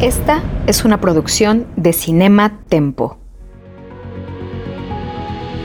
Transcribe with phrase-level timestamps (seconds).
[0.00, 3.18] Esta es una producción de Cinema Tempo.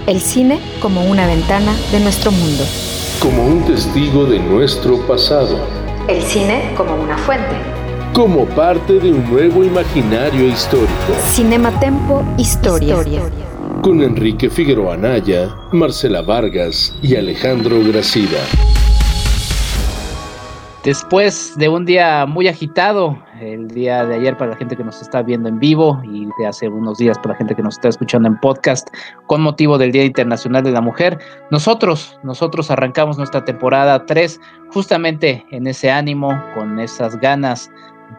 [0.07, 2.65] El cine como una ventana de nuestro mundo.
[3.21, 5.57] Como un testigo de nuestro pasado.
[6.09, 7.55] El cine como una fuente.
[8.13, 10.91] Como parte de un nuevo imaginario histórico.
[11.31, 12.97] Cinema Tempo Historia.
[13.81, 18.39] Con Enrique Figueroa Anaya, Marcela Vargas y Alejandro Gracida.
[20.83, 25.01] Después de un día muy agitado, el día de ayer para la gente que nos
[25.01, 27.89] está viendo en vivo y de hace unos días para la gente que nos está
[27.89, 28.89] escuchando en podcast
[29.27, 31.19] con motivo del Día Internacional de la Mujer,
[31.51, 34.39] nosotros, nosotros arrancamos nuestra temporada 3
[34.71, 37.69] justamente en ese ánimo, con esas ganas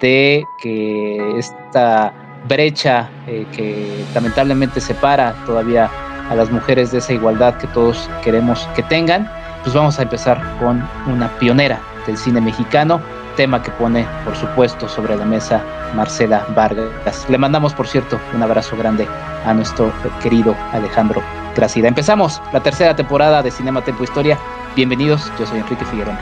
[0.00, 2.12] de que esta
[2.48, 5.91] brecha eh, que lamentablemente separa todavía
[6.30, 9.30] a las mujeres de esa igualdad que todos queremos que tengan,
[9.62, 13.00] pues vamos a empezar con una pionera del cine mexicano,
[13.36, 15.62] tema que pone, por supuesto, sobre la mesa
[15.94, 17.27] Marcela Vargas.
[17.28, 19.06] Le mandamos, por cierto, un abrazo grande
[19.44, 21.22] a nuestro querido Alejandro
[21.55, 21.88] Gracida.
[21.88, 24.38] Empezamos la tercera temporada de Cinema Tempo Historia.
[24.74, 26.19] Bienvenidos, yo soy Enrique Figueroa.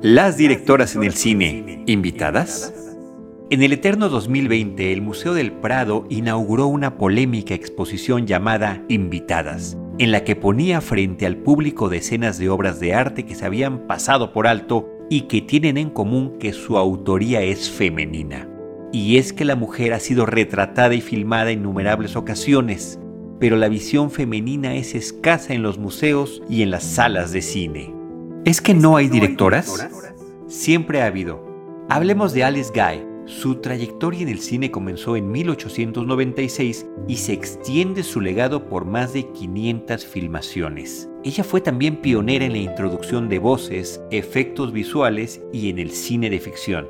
[0.00, 2.74] Las directoras en el cine, invitadas.
[3.50, 10.10] En el eterno 2020, el Museo del Prado inauguró una polémica exposición llamada Invitadas, en
[10.10, 14.32] la que ponía frente al público decenas de obras de arte que se habían pasado
[14.32, 18.48] por alto y que tienen en común que su autoría es femenina.
[18.92, 22.98] Y es que la mujer ha sido retratada y filmada en innumerables ocasiones,
[23.38, 27.94] pero la visión femenina es escasa en los museos y en las salas de cine.
[28.44, 29.88] ¿Es que no hay directoras?
[30.46, 31.44] Siempre ha habido.
[31.88, 38.02] Hablemos de Alice Guy, su trayectoria en el cine comenzó en 1896 y se extiende
[38.02, 41.08] su legado por más de 500 filmaciones.
[41.24, 46.30] Ella fue también pionera en la introducción de voces, efectos visuales y en el cine
[46.30, 46.86] de ficción.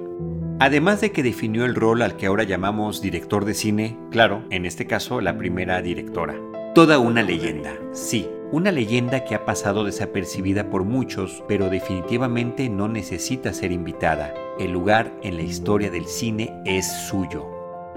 [0.59, 4.65] Además de que definió el rol al que ahora llamamos director de cine, claro, en
[4.65, 6.35] este caso la primera directora.
[6.75, 12.87] Toda una leyenda, sí, una leyenda que ha pasado desapercibida por muchos, pero definitivamente no
[12.87, 14.35] necesita ser invitada.
[14.61, 17.47] El lugar en la historia del cine es suyo.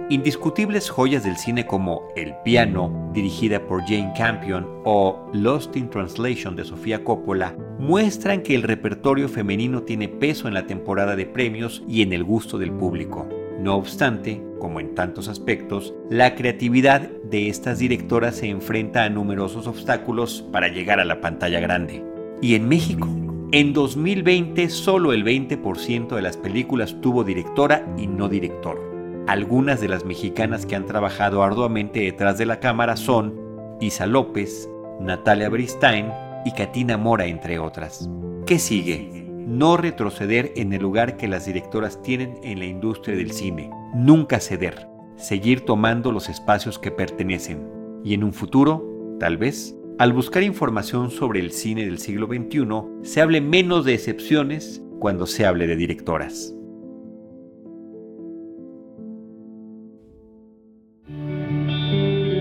[0.09, 6.55] Indiscutibles joyas del cine como El piano, dirigida por Jane Campion, o Lost in Translation
[6.55, 11.83] de Sofía Coppola, muestran que el repertorio femenino tiene peso en la temporada de premios
[11.87, 13.27] y en el gusto del público.
[13.65, 19.65] No obstante, como en tantos aspectos, la creatividad de estas directoras se enfrenta a numerosos
[19.65, 22.05] obstáculos para llegar a la pantalla grande.
[22.43, 23.07] Y en México,
[23.51, 28.79] en 2020 solo el 20% de las películas tuvo directora y no director.
[29.25, 33.33] Algunas de las mexicanas que han trabajado arduamente detrás de la cámara son
[33.81, 36.11] Isa López, Natalia Bristain
[36.45, 38.07] y Katina Mora, entre otras.
[38.45, 39.24] ¿Qué sigue?
[39.45, 44.39] No retroceder en el lugar que las directoras tienen en la industria del cine, nunca
[44.39, 47.67] ceder, seguir tomando los espacios que pertenecen.
[48.03, 52.67] Y en un futuro, tal vez, al buscar información sobre el cine del siglo XXI,
[53.09, 56.55] se hable menos de excepciones cuando se hable de directoras.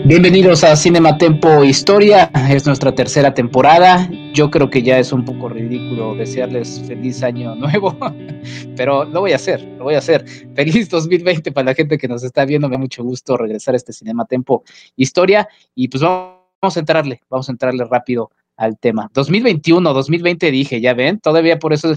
[0.07, 4.07] Bienvenidos a Cinema Tempo Historia, es nuestra tercera temporada.
[4.35, 7.97] Yo creo que ya es un poco ridículo desearles feliz año nuevo,
[8.77, 10.27] pero lo voy a hacer, lo voy a hacer.
[10.55, 13.77] Feliz 2020 para la gente que nos está viendo, me da mucho gusto regresar a
[13.79, 14.63] este Cinema Tempo
[14.95, 19.11] Historia y pues vamos a entrarle, vamos a entrarle rápido al tema.
[19.15, 21.97] 2021, 2020 dije, ya ven, todavía por eso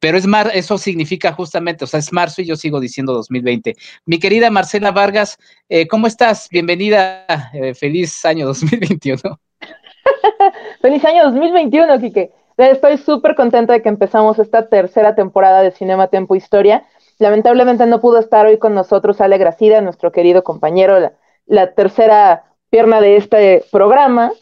[0.00, 3.74] pero es mar, eso significa justamente, o sea, es marzo y yo sigo diciendo 2020.
[4.06, 5.38] Mi querida Marcela Vargas,
[5.68, 6.48] eh, ¿cómo estás?
[6.50, 9.20] Bienvenida, eh, feliz año 2021.
[10.80, 12.32] feliz año 2021, Quique.
[12.56, 16.84] Estoy súper contenta de que empezamos esta tercera temporada de Cinema Tempo Historia.
[17.18, 21.12] Lamentablemente no pudo estar hoy con nosotros Ale Gracida, nuestro querido compañero, la,
[21.46, 24.32] la tercera pierna de este programa,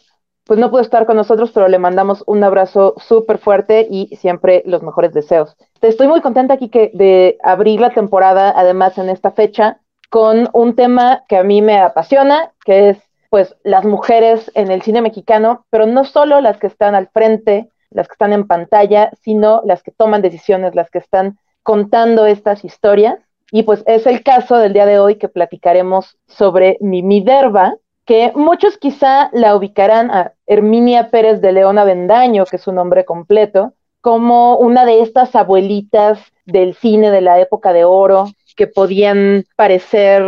[0.46, 4.62] pues no pudo estar con nosotros, pero le mandamos un abrazo súper fuerte y siempre
[4.64, 5.56] los mejores deseos.
[5.82, 10.76] Estoy muy contenta aquí que de abrir la temporada, además en esta fecha, con un
[10.76, 12.98] tema que a mí me apasiona, que es
[13.28, 17.68] pues las mujeres en el cine mexicano, pero no solo las que están al frente,
[17.90, 22.64] las que están en pantalla, sino las que toman decisiones, las que están contando estas
[22.64, 23.18] historias.
[23.50, 27.74] Y pues es el caso del día de hoy que platicaremos sobre Mimi Derba,
[28.06, 33.04] que muchos quizá la ubicarán a Herminia Pérez de León Avendaño, que es su nombre
[33.04, 39.44] completo, como una de estas abuelitas del cine de la época de oro, que podían
[39.56, 40.22] parecer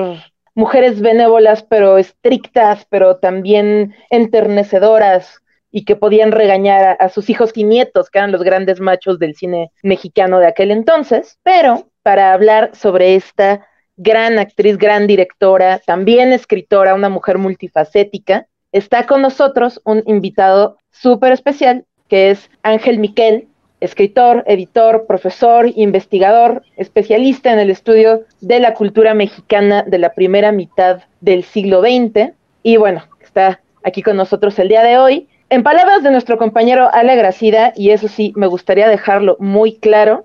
[0.57, 5.41] mujeres benévolas, pero estrictas, pero también enternecedoras,
[5.71, 9.37] y que podían regañar a, sus hijos y nietos, que eran los grandes machos del
[9.37, 13.68] cine mexicano de aquel entonces, pero para hablar sobre esta
[13.99, 18.47] gran actriz, gran directora, también escritora, una mujer multifacética.
[18.73, 23.49] Está con nosotros un invitado súper especial que es Ángel Miquel,
[23.81, 30.51] escritor, editor, profesor, investigador, especialista en el estudio de la cultura mexicana de la primera
[30.51, 32.33] mitad del siglo XX.
[32.63, 35.29] Y bueno, está aquí con nosotros el día de hoy.
[35.51, 40.25] En palabras de nuestro compañero Ale Gracida, y eso sí, me gustaría dejarlo muy claro,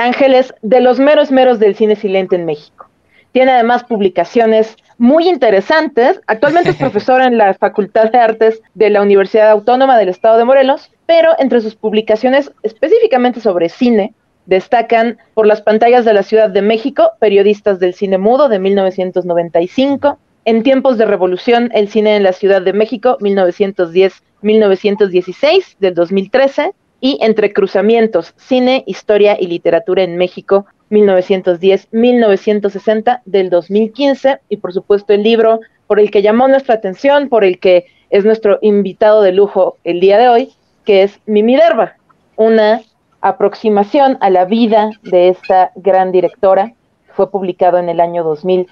[0.00, 2.88] Ángeles de los meros meros del cine silente en México.
[3.32, 6.22] Tiene además publicaciones muy interesantes.
[6.26, 10.44] Actualmente es profesor en la Facultad de Artes de la Universidad Autónoma del Estado de
[10.44, 14.14] Morelos, pero entre sus publicaciones específicamente sobre cine
[14.46, 20.18] destacan por las pantallas de la Ciudad de México, Periodistas del Cine Mudo de 1995,
[20.46, 27.18] En tiempos de revolución, el cine en la Ciudad de México, 1910-1916 del 2013, y
[27.20, 35.22] Entre Cruzamientos, Cine, Historia y Literatura en México, 1910-1960 del 2015, y por supuesto el
[35.22, 39.76] libro por el que llamó nuestra atención, por el que es nuestro invitado de lujo
[39.84, 40.52] el día de hoy,
[40.84, 41.94] que es Mimi Derba,
[42.36, 42.82] una
[43.20, 46.72] aproximación a la vida de esta gran directora,
[47.12, 48.66] fue publicado en el año 2000.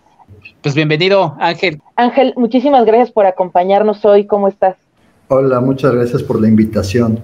[0.62, 1.80] Pues bienvenido, Ángel.
[1.96, 4.26] Ángel, muchísimas gracias por acompañarnos hoy.
[4.26, 4.76] ¿Cómo estás?
[5.28, 7.20] Hola, muchas gracias por la invitación.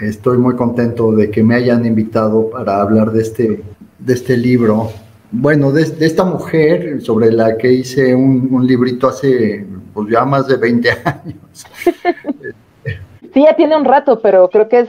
[0.00, 3.62] Estoy muy contento de que me hayan invitado para hablar de este,
[3.98, 4.90] de este libro.
[5.30, 10.56] Bueno, de, esta mujer sobre la que hice un, librito hace pues ya más de
[10.56, 11.66] 20 años.
[13.34, 14.88] sí, ya tiene un rato, pero creo que es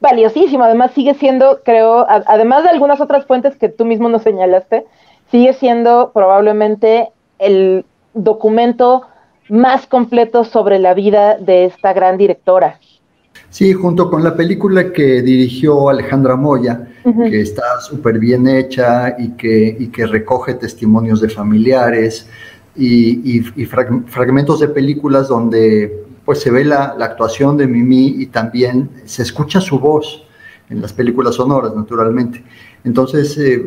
[0.00, 0.64] valiosísimo.
[0.64, 4.84] Además, sigue siendo, creo, además de algunas otras fuentes que tú mismo nos señalaste,
[5.30, 7.08] sigue siendo probablemente
[7.38, 9.02] el documento
[9.48, 12.78] más completo sobre la vida de esta gran directora.
[13.52, 16.88] Sí, junto con la película que dirigió Alejandra Moya,
[17.28, 22.26] que está súper bien hecha y que, que recoge testimonios de familiares
[22.74, 23.40] y,
[24.06, 29.60] fragmentos de películas donde pues se ve la, actuación de Mimi y también se escucha
[29.60, 30.24] su voz
[30.70, 32.42] en las películas sonoras, naturalmente.
[32.84, 33.62] Entonces, eh,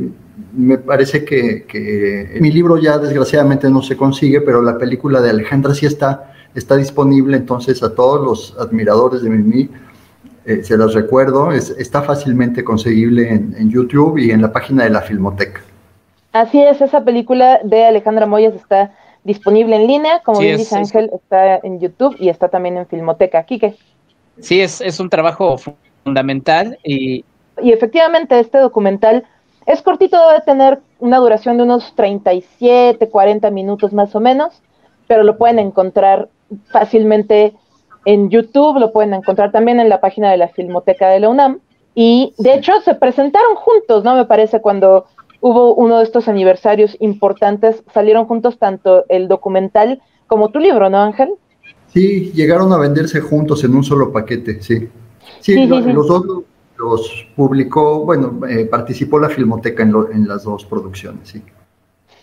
[0.58, 5.30] me parece que, que mi libro ya desgraciadamente no se consigue, pero la película de
[5.30, 9.70] Alejandra sí está está disponible entonces a todos los admiradores de Mimi.
[10.46, 15.02] Eh, se las recuerdo, está fácilmente conseguible en, YouTube y en la página de la
[15.02, 15.62] Filmoteca.
[16.32, 18.94] Así es, esa película de Alejandra Moyes está
[19.24, 23.44] disponible en línea, como bien dice Ángel, está en YouTube y está también en Filmoteca.
[23.44, 23.76] Quique.
[24.40, 25.58] Sí, es, es un trabajo
[26.04, 27.26] fundamental y...
[27.64, 29.26] Y efectivamente este documental
[29.66, 34.62] es cortito, debe tener una duración de unos 37, 40 minutos más o menos,
[35.08, 36.30] pero lo pueden encontrar
[36.72, 37.54] fácilmente
[38.06, 41.60] en YouTube, lo pueden encontrar también en la página de la Filmoteca de la UNAM.
[41.96, 44.16] Y de hecho se presentaron juntos, ¿no?
[44.16, 45.06] Me parece cuando
[45.40, 51.00] hubo uno de estos aniversarios importantes, salieron juntos tanto el documental como tu libro, ¿no,
[51.00, 51.34] Ángel?
[51.88, 54.90] Sí, llegaron a venderse juntos en un solo paquete, sí.
[55.40, 56.44] Sí, los dos
[56.78, 61.42] los publicó, bueno, eh, participó la Filmoteca en, en las dos producciones, sí.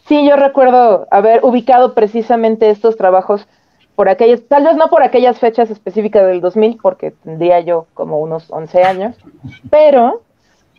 [0.07, 3.47] Sí, yo recuerdo haber ubicado precisamente estos trabajos
[3.94, 8.19] por aquellas, tal vez no por aquellas fechas específicas del 2000, porque tendría yo como
[8.21, 9.17] unos 11 años,
[9.71, 10.23] pero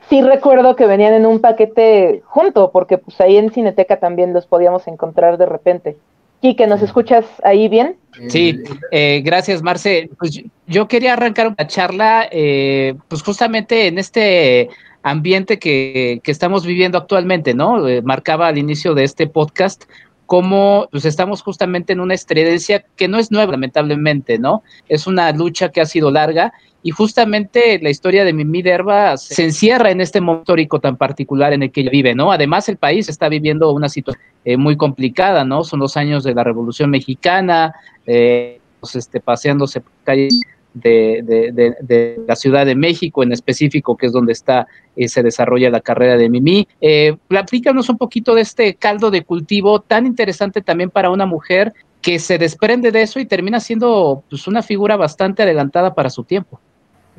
[0.10, 4.48] sí recuerdo que venían en un paquete junto, porque pues ahí en Cineteca también los
[4.48, 5.98] podíamos encontrar de repente.
[6.42, 7.96] Quique, ¿nos escuchas ahí bien?
[8.28, 8.60] Sí,
[8.92, 10.10] eh, gracias Marce.
[10.20, 14.70] Pues yo quería arrancar una charla, eh, pues justamente en este
[15.04, 17.88] ambiente que, que estamos viviendo actualmente, ¿no?
[17.88, 19.86] Eh, marcaba al inicio de este podcast
[20.34, 24.64] cómo pues estamos justamente en una estredencia que no es nueva, lamentablemente, ¿no?
[24.90, 29.44] Es una lucha que ha sido larga y justamente la historia de Mimi Derba se
[29.44, 32.32] encierra en este momento histórico tan particular en el que ella vive, ¿no?
[32.32, 35.64] Además, el país está viviendo una situación eh, muy complicada, ¿no?
[35.64, 37.76] Son los años de la Revolución Mexicana,
[38.08, 40.42] eh, pues, este, paseándose por calles
[40.74, 45.82] de, la Ciudad de México en específico, que es donde está y se desarrolla la
[45.82, 46.68] carrera de Mimi.
[46.82, 51.74] Eh, platícanos un poquito de este caldo de cultivo tan interesante también para una mujer
[52.02, 56.24] que se desprende de eso y termina siendo pues, una figura bastante adelantada para su
[56.24, 56.60] tiempo.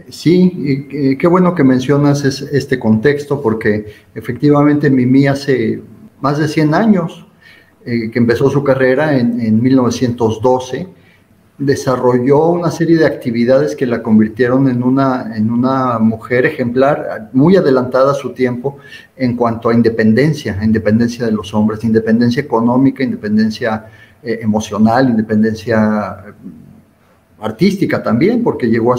[0.08, 5.80] Sí, qué bueno que mencionas este contexto, porque efectivamente Mimi hace
[6.20, 7.26] más de 100 años
[7.86, 10.88] eh, que empezó su carrera en, en 1912
[11.58, 17.56] desarrolló una serie de actividades que la convirtieron en una, en una mujer ejemplar, muy
[17.56, 18.78] adelantada a su tiempo
[19.16, 23.86] en cuanto a independencia, independencia de los hombres, independencia económica, independencia
[24.22, 26.24] eh, emocional, independencia
[27.40, 28.96] artística también, porque llegó a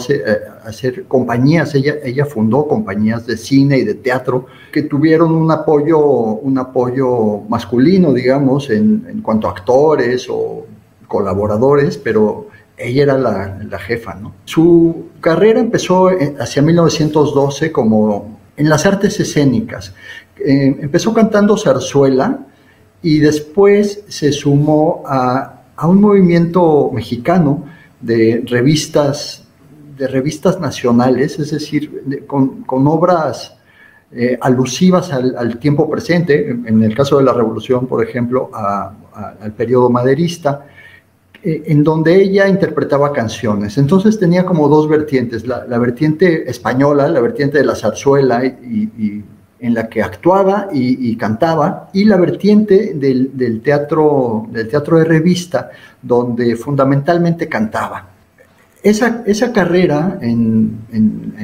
[0.64, 5.98] hacer, compañías, ella, ella fundó compañías de cine y de teatro que tuvieron un apoyo,
[5.98, 10.66] un apoyo masculino, digamos, en, en cuanto a actores o
[11.06, 14.14] colaboradores, pero ella era la, jefa.
[14.14, 14.34] ¿no?
[14.44, 19.94] Su carrera empezó hacia 1912 como en las artes escénicas.
[20.38, 22.46] Eh, empezó cantando zarzuela
[23.02, 27.64] y después se sumó a, un movimiento mexicano
[28.00, 29.46] de revistas,
[29.96, 33.56] de revistas nacionales, es decir, con, obras
[34.10, 39.90] eh, alusivas al, tiempo presente, en el caso de la Revolución, por ejemplo, al periodo
[39.90, 40.66] maderista,
[41.46, 43.78] eh, en donde ella interpretaba canciones.
[43.78, 49.22] Entonces tenía como dos vertientes, la, vertiente española, la vertiente de la zarzuela, y,
[49.60, 55.70] en la que actuaba y, cantaba, y la vertiente del, teatro, del teatro de revista,
[56.02, 58.08] donde fundamentalmente cantaba.
[58.82, 60.80] Esa, esa carrera en,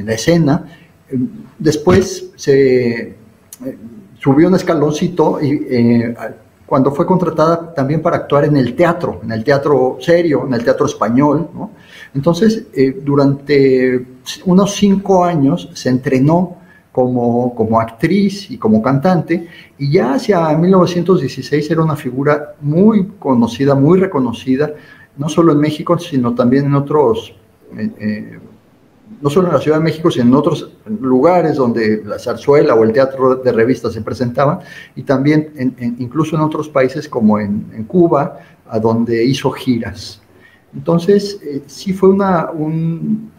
[0.05, 0.65] la escena,
[1.09, 1.17] eh,
[1.57, 3.15] después se eh,
[4.19, 5.65] subió un escaloncito y
[6.65, 10.63] cuando fue contratada también para actuar en el teatro, en el teatro serio, en el
[10.63, 11.47] teatro español.
[12.13, 14.05] Entonces, eh, durante
[14.45, 16.57] unos cinco años se entrenó
[16.91, 23.73] como, como actriz y como cantante, y ya hacia 1916 era una figura muy conocida,
[23.73, 24.71] muy reconocida,
[25.17, 27.35] no solo en México, sino también en otros
[27.77, 28.39] eh, eh,
[29.23, 32.83] no solo en la Ciudad de México, sino en otros lugares donde la zarzuela o
[32.83, 34.59] el teatro de revistas se presentaban,
[34.97, 40.21] y también incluso en otros países como en, Cuba, a donde hizo giras.
[40.75, 43.31] Entonces, eh, sí fue una, un,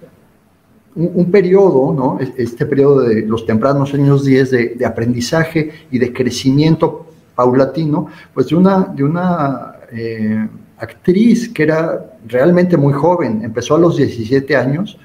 [0.95, 2.19] un, periodo, ¿no?
[2.39, 8.57] este periodo de los tempranos años 10 de, aprendizaje y de crecimiento paulatino, pues de
[8.57, 10.49] una, de una eh,
[10.79, 14.99] actriz que era realmente muy joven, empezó a los 17 años,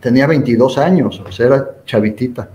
[0.00, 2.48] tenía 22 años, o sea, era chavitita.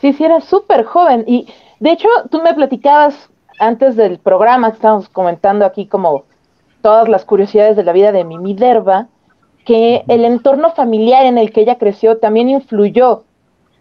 [0.00, 1.24] Sí, sí, era súper joven.
[1.26, 1.48] Y
[1.80, 6.24] de hecho, tú me platicabas antes del programa, estábamos comentando aquí como
[6.82, 9.08] todas las curiosidades de la vida de Mimi Derba,
[9.64, 13.24] que el entorno familiar en el que ella creció también influyó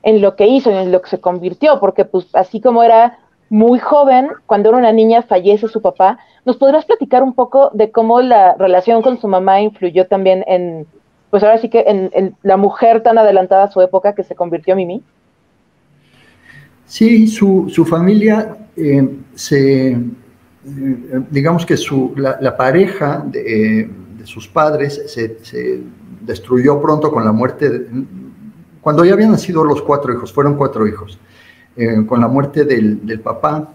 [0.07, 3.77] en lo que hizo, en lo que se convirtió, porque pues así como era muy
[3.77, 8.21] joven, cuando era una niña fallece su papá, ¿nos podrás platicar un poco de cómo
[8.21, 10.87] la relación con su mamá influyó también en,
[11.29, 14.77] pues ahora sí que en, la mujer tan adelantada a su época que se convirtió
[14.77, 15.03] Mimi?
[16.85, 19.99] Sí, su, familia eh, se, eh,
[21.29, 23.91] digamos que su, la, pareja de,
[24.23, 25.81] sus padres se, se,
[26.21, 27.87] destruyó pronto con la muerte de,
[28.87, 31.19] cuando ya habían nacido los cuatro hijos, fueron cuatro hijos,
[31.75, 33.73] eh, con la muerte del, papá.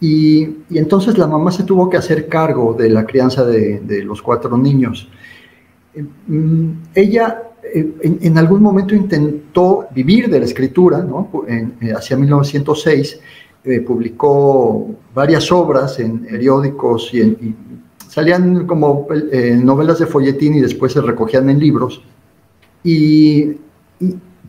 [0.00, 4.56] Y, entonces la mamá se tuvo que hacer cargo de la crianza de, los cuatro
[4.56, 5.10] niños.
[5.94, 11.30] Eh, mm, ella eh, en, algún momento intentó vivir de la escritura, ¿no?
[11.94, 13.20] hacia 1906
[13.86, 17.54] publicó varias obras en periódicos y,
[18.08, 19.06] salían como
[19.62, 22.02] novelas de folletín y después se recogían en libros.
[22.82, 23.58] Y,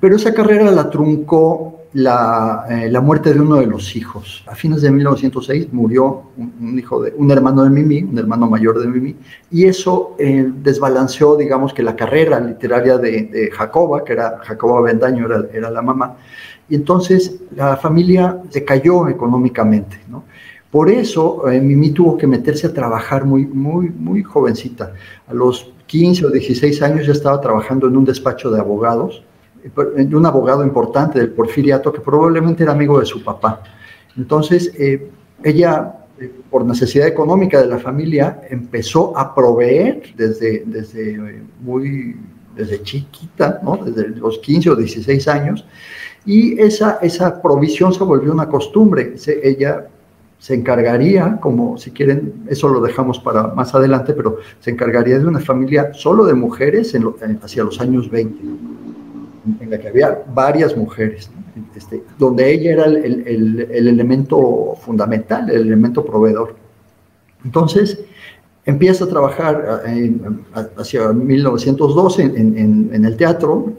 [0.01, 4.43] pero esa carrera la truncó la, eh, la, muerte de uno de los hijos.
[4.47, 8.79] A fines de 1906 murió un, hijo de un hermano de Mimi, un hermano mayor
[8.79, 9.15] de Mimi,
[9.51, 15.27] y eso eh, desbalanceó, digamos, que la carrera literaria de, Jacoba, que era Jacoba Bendaño,
[15.27, 16.17] era, era, la mamá,
[16.67, 20.23] y entonces la familia decayó económicamente, ¿no?
[20.71, 24.93] Por eso eh, Mimi tuvo que meterse a trabajar muy, muy, muy jovencita.
[25.27, 29.21] A los 15 o 16 años ya estaba trabajando en un despacho de abogados
[29.63, 33.61] de un abogado importante del porfiriato que probablemente era amigo de su papá.
[34.17, 35.09] Entonces, eh,
[35.43, 42.15] ella, eh, por necesidad económica de la familia, empezó a proveer desde, desde, eh, muy,
[42.55, 43.77] desde chiquita, ¿no?
[43.77, 45.65] desde los 15 o 16 años,
[46.25, 49.15] y esa, esa provisión se volvió una costumbre.
[49.43, 49.87] ella
[50.37, 55.25] se encargaría, como si quieren, eso lo dejamos para más adelante, pero se encargaría de
[55.27, 56.95] una familia solo de mujeres
[57.43, 58.39] hacia los años 20
[59.59, 61.29] en la que había varias mujeres,
[61.75, 66.55] este, donde ella era el, el, elemento fundamental, el elemento proveedor.
[67.43, 67.99] Entonces,
[68.65, 70.15] empieza a trabajar eh,
[70.77, 73.73] hacia 1912 en, en, el teatro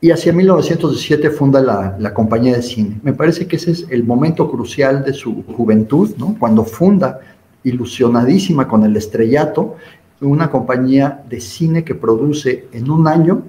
[0.00, 2.98] y hacia 1917 funda la, la, compañía de cine.
[3.04, 6.36] Me parece que ese es el momento crucial de su juventud, ¿no?
[6.38, 7.20] cuando funda,
[7.62, 9.76] ilusionadísima con el estrellato,
[10.20, 13.42] una compañía de cine que produce en un año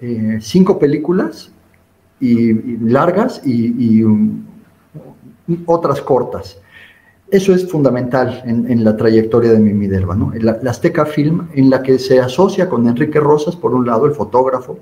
[0.00, 1.50] eh, cinco películas
[2.20, 4.04] y, largas y,
[5.66, 6.58] otras cortas.
[7.30, 10.32] Eso es fundamental en, la trayectoria de Mimi Derba, ¿no?
[10.40, 14.12] La, Azteca Film, en la que se asocia con Enrique Rosas, por un lado, el
[14.12, 14.78] fotógrafo,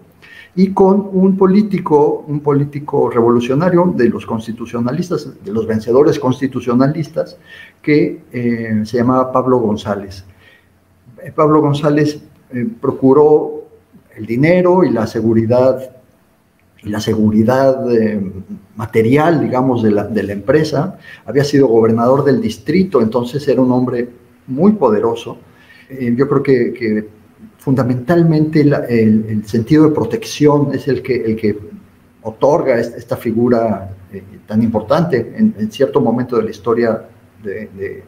[0.55, 7.37] y con un político, un político revolucionario de los constitucionalistas, de los vencedores constitucionalistas,
[7.83, 10.25] que eh, se llamaba Pablo González.
[11.23, 12.21] Eh, Pablo González
[12.81, 13.56] procuró
[14.17, 15.91] el dinero y la seguridad
[16.83, 17.85] y la seguridad
[18.77, 20.99] material, digamos, de la, de la, empresa.
[21.25, 24.09] Había sido gobernador del distrito, entonces era un hombre
[24.47, 25.39] muy poderoso.
[25.91, 27.09] yo creo que, que
[27.67, 31.59] fundamentalmente el, sentido de protección es el que, el que
[32.23, 37.03] otorga esta, figura eh, tan importante en, cierto momento de la historia
[37.43, 38.05] de,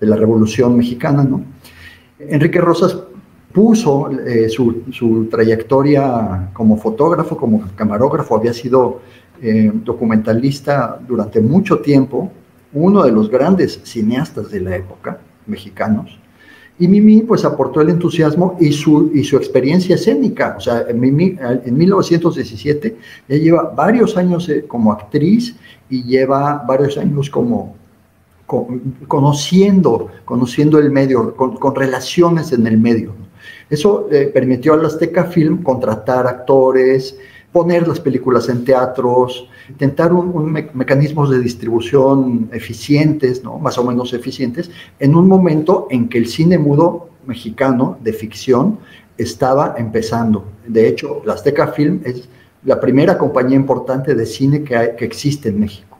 [0.00, 1.24] la Revolución Mexicana.
[1.24, 1.44] ¿no?
[2.18, 2.96] Enrique Rosas
[3.56, 9.00] puso eh, su, trayectoria como fotógrafo, como camarógrafo, había sido
[9.40, 12.30] eh, documentalista durante mucho tiempo,
[12.74, 16.18] uno de los grandes cineastas de la época, mexicanos,
[16.78, 20.56] y Mimi pues aportó el entusiasmo y su, y su experiencia escénica.
[20.58, 25.56] O sea, Mimi en 1917 ya lleva varios años eh, como actriz
[25.88, 27.74] y lleva varios años como,
[29.08, 33.14] conociendo, conociendo el medio, con, relaciones en el medio.
[33.68, 37.18] Eso eh, permitió a la Azteca Film contratar actores,
[37.52, 43.58] poner las películas en teatros, intentar un, mecanismos de distribución eficientes, ¿no?
[43.58, 48.78] más o menos eficientes, en un momento en que el cine mudo mexicano de ficción
[49.18, 50.44] estaba empezando.
[50.66, 52.28] De hecho, la Azteca Film es
[52.64, 55.96] la primera compañía importante de cine que, que existe en México.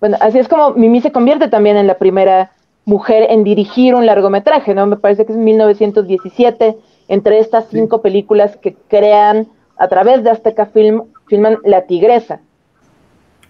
[0.00, 2.52] Bueno, así es como Mimi se convierte también en la primera
[2.84, 4.86] mujer en dirigir un largometraje, ¿no?
[4.86, 6.78] Me parece que es 1917,
[7.08, 12.40] entre estas cinco películas que crean a través de Azteca Film, filman La Tigresa.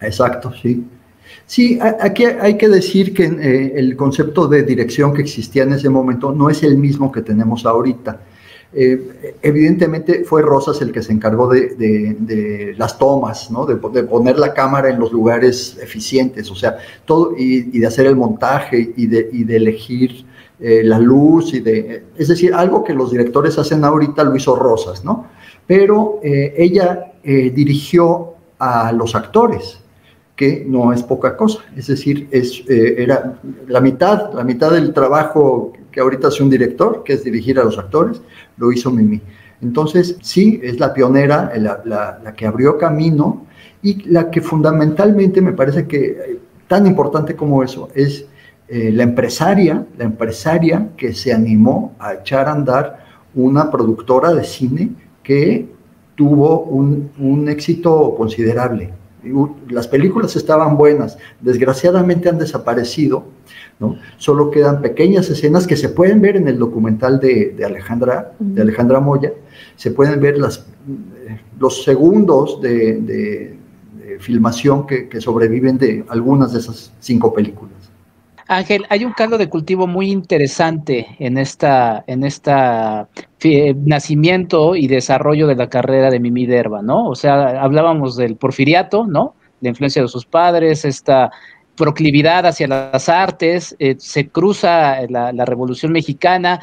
[0.01, 0.87] Exacto, sí.
[1.47, 5.89] Sí, aquí hay que decir que eh, el concepto de dirección que existía en ese
[5.89, 8.21] momento no es el mismo que tenemos ahorita.
[8.71, 13.65] Eh, evidentemente fue Rosas el que se encargó de, las tomas, ¿no?
[13.65, 18.17] de, poner la cámara en los lugares eficientes, o sea, todo, y, de hacer el
[18.17, 20.27] montaje y de, elegir
[20.61, 24.57] eh, la luz, y de, es decir, algo que los directores hacen ahorita lo hizo
[24.57, 25.27] Rosas, ¿no?
[25.69, 29.79] pero eh, ella eh, dirigió a los actores,
[30.35, 34.95] que no es poca cosa, es decir, es, eh, era la mitad, la mitad del
[34.95, 38.23] trabajo que ahorita hace un director, que es dirigir a los actores,
[38.57, 39.21] lo hizo Mimi.
[39.61, 43.45] Entonces, sí, es la pionera, la, que abrió camino
[43.83, 48.25] y la que fundamentalmente me parece que tan importante como eso es
[48.71, 54.91] la empresaria, la empresaria que se animó a echar a andar una productora de cine
[55.23, 55.69] que
[56.15, 58.91] tuvo un, éxito considerable.
[59.69, 63.25] Las películas estaban buenas, desgraciadamente han desaparecido,
[63.79, 63.97] ¿no?
[64.17, 69.01] Solo quedan pequeñas escenas que se pueden ver en el documental de, Alejandra, de Alejandra
[69.01, 69.33] Moya,
[69.77, 70.67] se pueden ver las,
[71.59, 73.57] los segundos de,
[74.21, 77.78] filmación que, que sobreviven de algunas de esas cinco películas.
[78.49, 83.07] Ángel, hay un caldo de cultivo muy interesante en esta, en esta
[83.85, 87.09] nacimiento y desarrollo de la carrera de Mimi Derba, ¿no?
[87.09, 89.35] O sea, hablábamos del porfiriato, ¿no?
[89.61, 91.31] La influencia de sus padres, esta
[91.77, 96.61] proclividad hacia las artes, eh, se cruza la, Revolución Mexicana,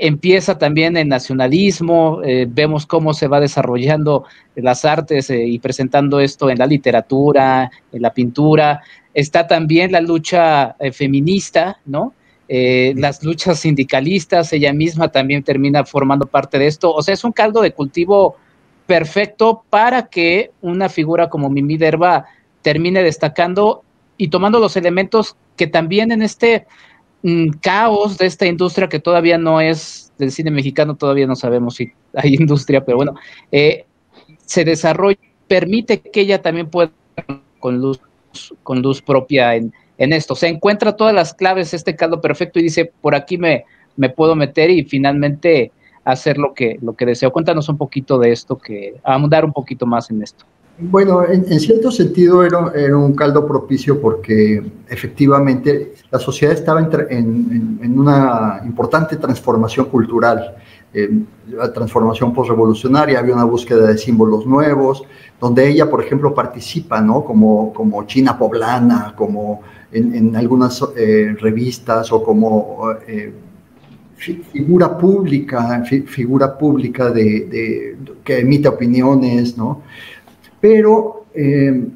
[0.00, 6.20] empieza también el nacionalismo, eh, vemos cómo se va desarrollando las artes eh, y presentando
[6.20, 8.82] esto en la literatura, en la pintura,
[9.14, 12.14] está también la lucha eh, feminista, ¿no?
[12.50, 16.94] Las luchas sindicalistas, ella misma también termina formando parte de esto.
[16.94, 18.36] O sea, es un caldo de cultivo
[18.86, 22.24] perfecto para que una figura como Mimi Derba
[22.62, 23.82] termine destacando
[24.16, 26.66] y tomando los elementos que también en este
[27.22, 31.76] mm, caos de esta industria que todavía no es del cine mexicano, todavía no sabemos
[31.76, 33.14] si hay industria, pero bueno,
[33.52, 33.86] eh,
[34.44, 36.90] se desarrolla, permite que ella también pueda
[37.60, 38.00] con luz
[38.62, 40.36] con luz propia en, esto.
[40.36, 43.64] Se encuentra todas las claves, este caldo perfecto, y dice, por aquí me,
[43.96, 45.72] me puedo meter y finalmente
[46.04, 47.32] hacer lo que, lo que deseo.
[47.32, 50.44] Cuéntanos un poquito de esto, que ahondar un poquito más en esto.
[50.80, 57.98] Bueno, en, cierto sentido era, un caldo propicio porque efectivamente la sociedad estaba en, en
[57.98, 60.54] una importante transformación cultural
[61.50, 65.02] la transformación postrevolucionaria, había una búsqueda de símbolos nuevos,
[65.40, 67.24] donde ella, por ejemplo, participa, ¿no?
[67.24, 69.60] Como, como China poblana, como
[69.92, 73.32] en, algunas eh, revistas o como eh,
[74.16, 79.82] figura pública, figura pública de, que emite opiniones, ¿no?
[80.60, 81.86] Pero eh,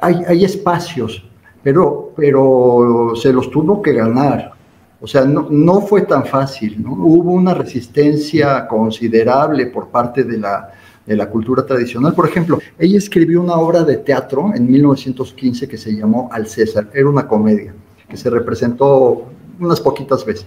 [0.00, 1.24] hay, espacios,
[1.62, 4.52] pero, pero se los tuvo que ganar.
[5.00, 6.92] O sea, no, no fue tan fácil, ¿no?
[6.92, 10.70] Hubo una resistencia considerable por parte de la,
[11.04, 12.14] de la cultura tradicional.
[12.14, 16.88] Por ejemplo, ella escribió una obra de teatro en 1915 que se llamó Al César.
[16.94, 17.74] Era una comedia
[18.08, 19.26] que se representó
[19.60, 20.46] unas poquitas veces.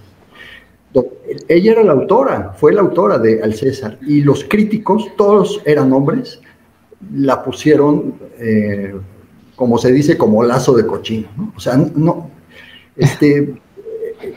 [1.48, 5.92] Ella era la autora, fue la autora de Al César, y los críticos, todos eran
[5.94, 6.42] hombres,
[7.14, 8.96] la pusieron, eh,
[9.56, 11.54] como se dice, como lazo de cochino.
[11.56, 12.30] O sea, no,
[12.96, 13.56] este,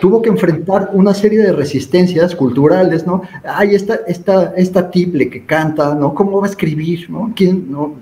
[0.00, 3.22] tuvo que enfrentar una serie de resistencias culturales, ¿no?
[3.44, 6.14] Ay, esta, esta, esta tiple que canta, ¿no?
[6.14, 7.32] ¿Cómo va a escribir, ¿no?
[7.34, 7.94] ¿Quién, no?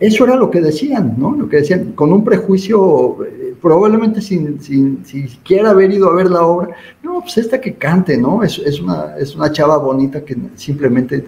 [0.00, 1.32] Eso era lo que decían, ¿no?
[1.32, 6.30] Lo que decían, con un prejuicio, eh, probablemente sin, sin, siquiera haber ido a ver
[6.30, 8.42] la obra, no, pues esta que cante, ¿no?
[8.42, 11.24] Es, es, una, es una chava bonita que simplemente,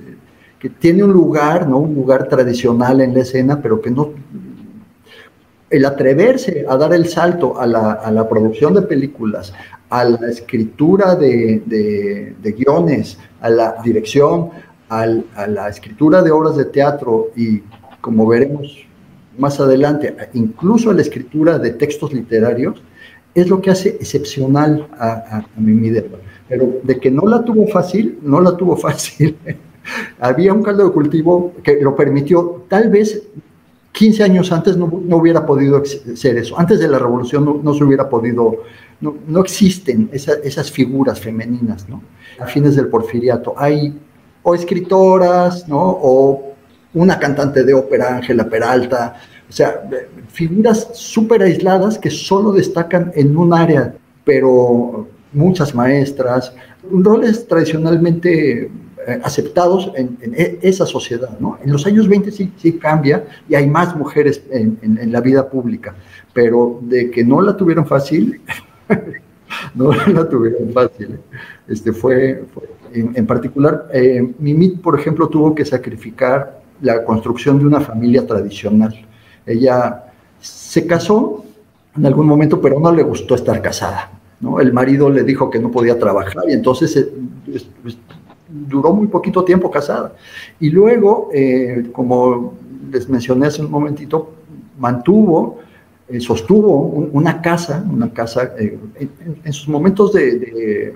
[0.66, 1.78] que tiene un lugar, ¿no?
[1.78, 4.10] Un lugar tradicional en la escena, pero que no,
[5.70, 9.52] el atreverse a dar el salto a la, producción de películas,
[9.90, 14.50] a la escritura de, guiones, a la dirección,
[14.88, 17.62] a la escritura de obras de teatro y,
[18.00, 18.84] como veremos
[19.38, 22.82] más adelante, incluso a la escritura de textos literarios,
[23.34, 25.92] es lo que hace excepcional a, a, Mimi
[26.48, 29.36] Pero de que no la tuvo fácil, no la tuvo fácil.
[30.20, 33.22] Había un caldo de cultivo que lo permitió, tal vez
[33.92, 36.58] 15 años antes no, hubiera podido ser eso.
[36.58, 38.62] Antes de la revolución no, se hubiera podido,
[39.00, 42.02] no, existen esas figuras femeninas, ¿no?
[42.38, 43.98] A fines del porfiriato hay
[44.42, 45.80] o escritoras, ¿no?
[45.80, 46.52] O
[46.92, 49.16] una cantante de ópera, Ángela Peralta,
[49.48, 49.88] o sea,
[50.28, 53.94] figuras súper aisladas que solo destacan en un área,
[54.24, 56.52] pero muchas maestras,
[56.90, 58.70] roles tradicionalmente
[59.22, 61.38] aceptados en, e, esa sociedad.
[61.38, 61.58] ¿no?
[61.62, 65.94] En los años 20 sí, cambia y hay más mujeres en, en, la vida pública,
[66.32, 68.40] pero de que no la tuvieron fácil,
[69.74, 71.18] no la tuvieron fácil.
[71.68, 72.44] Este fue,
[72.92, 78.94] en, particular, eh, Mimit, por ejemplo, tuvo que sacrificar la construcción de una familia tradicional.
[79.44, 80.04] Ella
[80.40, 81.44] se casó
[81.96, 84.10] en algún momento, pero no le gustó estar casada.
[84.40, 84.60] ¿no?
[84.60, 87.10] El marido le dijo que no podía trabajar y entonces eh,
[88.68, 90.14] duró muy poquito tiempo casada.
[90.60, 92.54] Y luego, eh, como
[92.90, 94.32] les mencioné hace un momentito,
[94.78, 95.58] mantuvo,
[96.08, 98.78] eh, sostuvo una casa, una casa eh,
[99.44, 100.94] en, sus momentos de,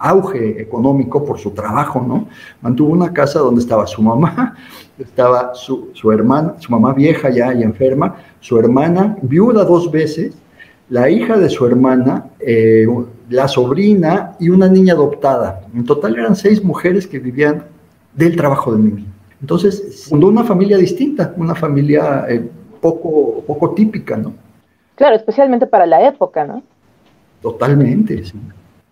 [0.00, 2.28] auge económico por su trabajo, ¿no?
[2.60, 4.56] Mantuvo una casa donde estaba su mamá,
[4.98, 10.34] estaba su, su hermana, su mamá vieja ya y enferma, su hermana, viuda dos veces,
[10.88, 12.26] la hija de su hermana,
[13.28, 15.62] la sobrina y una niña adoptada.
[15.74, 17.64] En total eran seis mujeres que vivían
[18.14, 19.06] del trabajo de Mimi.
[19.40, 22.48] Entonces, fundó una familia distinta, una familia eh,
[22.80, 24.32] poco, poco típica, ¿no?
[24.96, 26.62] Claro, especialmente para la época, ¿no?
[27.40, 28.38] Totalmente, sí.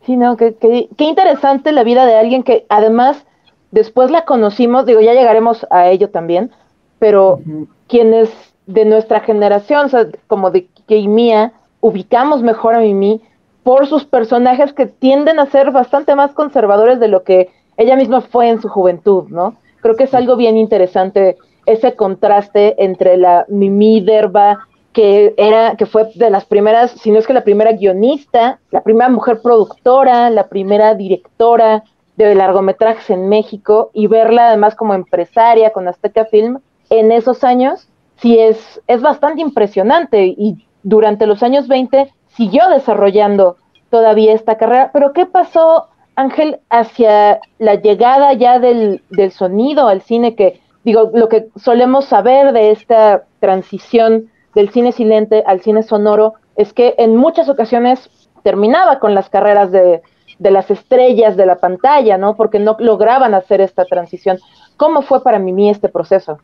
[0.07, 3.27] Sí, no, qué, interesante la vida de alguien que además
[3.73, 6.53] después la conocimos, digo, ya llegaremos a ello también,
[7.01, 7.41] pero
[7.89, 8.31] quienes
[8.67, 13.21] de nuestra generación, o sea, como de que y mía, ubicamos mejor a Mimi,
[13.67, 18.21] por sus personajes que tienden a ser bastante más conservadores de lo que ella misma
[18.21, 19.57] fue en su juventud, ¿no?
[19.81, 25.85] Creo que es algo bien interesante ese contraste entre la Mimi Derba, que era, que
[25.85, 30.31] fue de las primeras, si no es que la primera guionista, la primera mujer productora,
[30.31, 31.83] la primera directora
[32.17, 37.89] de largometrajes en México, y verla además como empresaria con Azteca Film en esos años,
[38.19, 40.25] sí es, es bastante impresionante.
[40.25, 43.57] Y durante los años 20 siguió desarrollando
[43.91, 44.91] todavía esta carrera.
[44.93, 49.01] Pero ¿qué pasó, Ángel, hacia la llegada ya del,
[49.33, 50.35] sonido al cine?
[50.35, 56.35] Que digo, lo que solemos saber de esta transición del cine silente al cine sonoro
[56.57, 58.09] es que en muchas ocasiones
[58.43, 60.03] terminaba con las carreras de,
[60.39, 62.37] las estrellas de la pantalla, ¿no?
[62.37, 64.39] Porque no lograban hacer esta transición.
[64.77, 66.39] ¿Cómo fue para Mimi este proceso?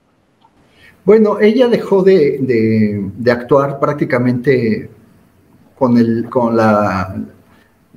[1.05, 4.91] Bueno, ella dejó de actuar prácticamente
[5.83, 7.13] con, el, con la,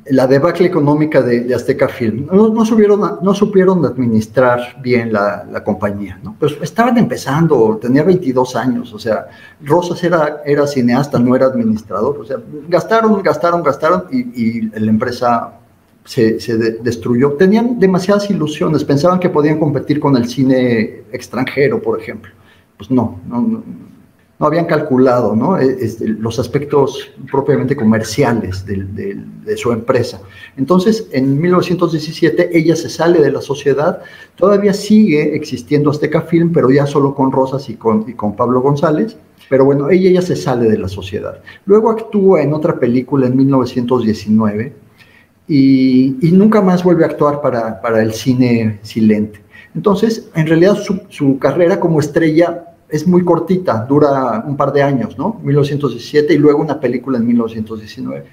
[0.07, 2.25] la debacle económica de, Azteca Film.
[2.31, 6.35] No, no, supieron, no supieron administrar bien la, la, compañía, ¿no?
[6.39, 9.27] Pues estaban empezando, tenía 22 años, o sea,
[9.61, 14.89] Rosas era, era cineasta, no era administrador, o sea, gastaron, gastaron, gastaron y, y la
[14.89, 15.53] empresa
[16.05, 17.33] se, se destruyó.
[17.33, 22.31] Tenían demasiadas ilusiones, pensaban que podían competir con el cine extranjero, por ejemplo.
[22.77, 23.63] Pues no, no
[24.39, 25.57] no habían calculado ¿no?
[25.57, 30.19] E, este, los aspectos propiamente comerciales de, su empresa.
[30.57, 34.01] Entonces, en 1917 ella se sale de la sociedad,
[34.35, 39.15] todavía sigue existiendo Azteca Film, pero ya solo con Rosas y con, Pablo González,
[39.49, 41.39] pero bueno, ella ya se sale de la sociedad.
[41.65, 44.73] Luego actúa en otra película en 1919
[45.47, 49.41] y, nunca más vuelve a actuar para, el cine silente.
[49.75, 50.77] Entonces, en realidad
[51.09, 55.39] su carrera como estrella es muy cortita, dura un par de años, ¿no?
[55.43, 58.25] 1917 y luego una película en 1919.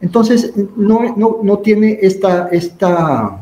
[0.00, 3.40] Entonces, no, no, no tiene esta, esta,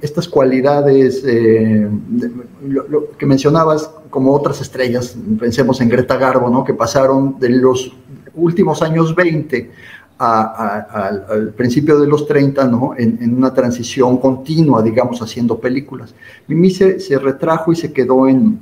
[0.00, 1.88] estas cualidades eh,
[2.62, 6.64] lo, que mencionabas como otras estrellas, pensemos en Greta Garbo, ¿no?
[6.64, 7.92] que pasaron de los
[8.34, 9.70] últimos años 20
[10.16, 12.94] al principio de los 30, ¿no?
[12.96, 16.14] En, una transición continua, digamos, haciendo películas.
[16.46, 18.60] Mimi se, se retrajo y se quedó en,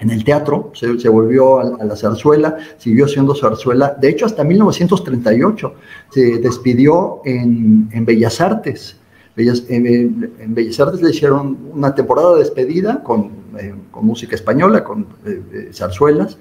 [0.00, 5.74] en el teatro, se, volvió a, la zarzuela, siguió siendo zarzuela, de hecho hasta 1938
[6.10, 8.96] se despidió en, Bellas Artes.
[9.36, 15.42] en, Bellas Artes le hicieron una temporada de despedida con, eh, música española, con eh,
[15.52, 16.38] eh, zarzuelas,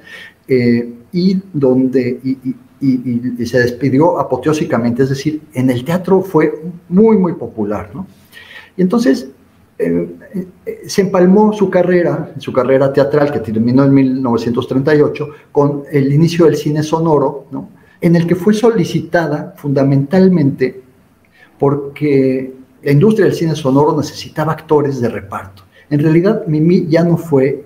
[1.12, 2.20] y donde
[3.46, 7.92] se despidió apoteósicamente, es decir, en el teatro fue muy, muy popular.
[7.94, 8.08] ¿no?
[8.78, 9.30] Y entonces
[9.80, 10.16] eh,
[10.66, 16.46] eh, se empalmó su carrera, su carrera teatral que terminó en 1938, con el inicio
[16.46, 17.70] del cine sonoro, ¿no?
[18.02, 20.82] en el que fue solicitada fundamentalmente
[21.58, 25.64] porque la industria del cine sonoro necesitaba actores de reparto.
[25.90, 27.66] En realidad, Mimi ya no fue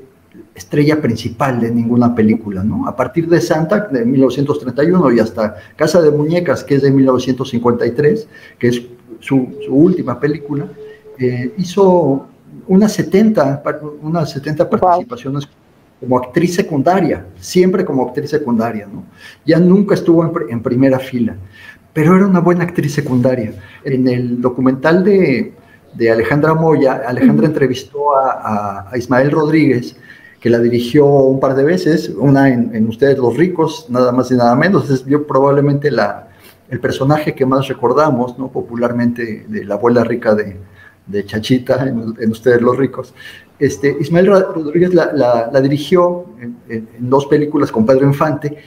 [0.55, 2.87] estrella principal de ninguna película, ¿no?
[2.87, 8.27] A partir de Santa, de 1931, y hasta Casa de Muñecas, que es de 1953,
[8.57, 8.81] que es
[9.19, 10.67] su, su última película,
[11.19, 12.27] eh, hizo
[12.67, 13.63] unas 70,
[14.01, 15.47] unas 70 participaciones
[15.99, 19.05] como actriz secundaria, siempre como actriz secundaria, ¿no?
[19.45, 21.35] Ya nunca estuvo en, primera fila,
[21.93, 23.53] pero era una buena actriz secundaria.
[23.85, 25.53] En el documental de,
[25.93, 29.95] de Alejandra Moya, Alejandra entrevistó a, a, Ismael Rodríguez,
[30.41, 34.35] que la dirigió un par de veces, una en, Ustedes los ricos, nada más y
[34.35, 36.27] nada menos, es yo probablemente la,
[36.69, 38.49] el personaje que más recordamos, ¿no?
[38.49, 40.57] popularmente de la abuela rica de,
[41.05, 43.13] de Chachita, en, Ustedes los ricos.
[43.59, 48.57] Este, Ismael Rodríguez la, dirigió en, dos películas con Pedro Infante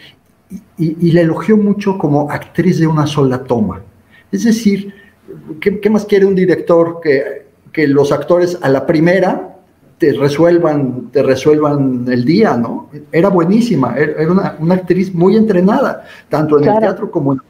[0.79, 3.83] y, la elogió mucho como actriz de una sola toma.
[4.31, 4.95] Es decir,
[5.61, 9.57] ¿qué, más quiere un director que, que, los actores a la primera
[9.99, 12.91] te resuelvan, te resuelvan el día, ¿no?
[13.11, 17.41] Era buenísima, era una, una actriz muy entrenada, tanto en el teatro como en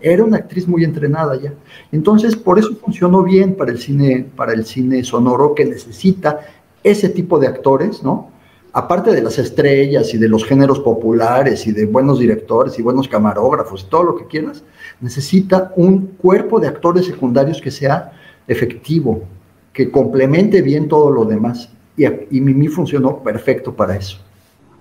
[0.00, 1.54] era una actriz muy entrenada ya.
[1.90, 6.40] Entonces, por eso funcionó bien para el cine, para el cine sonoro que necesita
[6.82, 8.30] ese tipo de actores, ¿no?
[8.74, 13.06] Aparte de las estrellas y de los géneros populares y de buenos directores y buenos
[13.06, 14.64] camarógrafos y todo lo que quieras,
[15.00, 18.12] necesita un cuerpo de actores secundarios que sea
[18.46, 19.24] efectivo,
[19.72, 21.70] que complemente bien todo lo demás.
[21.96, 24.18] Y, y Mimi funcionó perfecto para eso.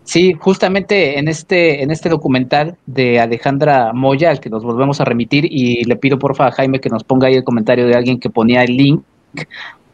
[0.04, 5.06] Sí, justamente en este, en este documental de Alejandra Moya, al que nos volvemos a
[5.06, 8.20] remitir, y le pido porfa a Jaime que nos ponga ahí el comentario de alguien
[8.20, 9.04] que ponía el link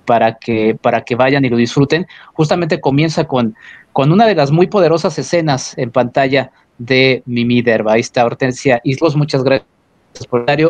[0.05, 2.07] para que, para que vayan y lo disfruten.
[2.33, 3.55] Justamente comienza con,
[3.91, 7.93] con una de las muy poderosas escenas en pantalla de Mimi Derba.
[7.93, 9.67] Ahí está Hortensia Islos, muchas gracias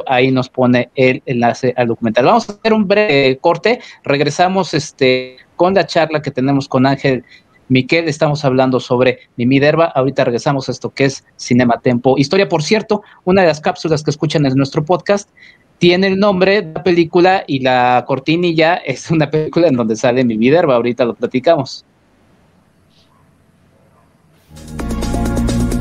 [0.07, 2.25] Ahí nos pone el enlace al documental.
[2.25, 3.79] Vamos a hacer un breve corte.
[4.03, 7.23] Regresamos este, con la charla que tenemos con Ángel
[7.69, 9.85] Miquel, estamos hablando sobre Mimi Derba.
[9.85, 12.17] Ahorita regresamos a esto que es Cinema Tempo.
[12.17, 15.29] Historia, por cierto, una de las cápsulas que escuchan en nuestro podcast
[15.77, 20.23] tiene el nombre de la película y la cortinilla es una película en donde sale
[20.23, 20.75] Mimi Derba.
[20.75, 21.85] Ahorita lo platicamos.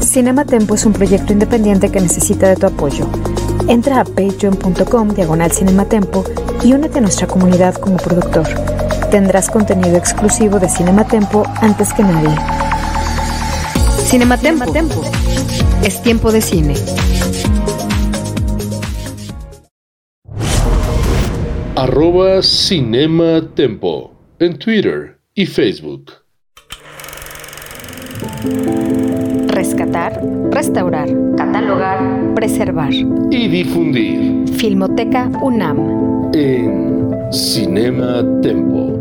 [0.00, 3.06] Cinema Tempo es un proyecto independiente que necesita de tu apoyo.
[3.68, 6.24] Entra a patreon.com diagonal Cinematempo
[6.64, 8.46] y únete a nuestra comunidad como productor.
[9.16, 12.36] Tendrás contenido exclusivo de Cinematempo antes que nadie.
[14.04, 14.70] Cinematempo.
[14.70, 15.02] Tempo.
[15.82, 16.74] Es tiempo de cine.
[21.76, 26.12] Arroba Cinema Tempo en Twitter y Facebook.
[29.46, 34.46] Rescatar, restaurar, catalogar, preservar y difundir.
[34.58, 36.32] Filmoteca UNAM.
[36.34, 38.95] En Cinema Tempo.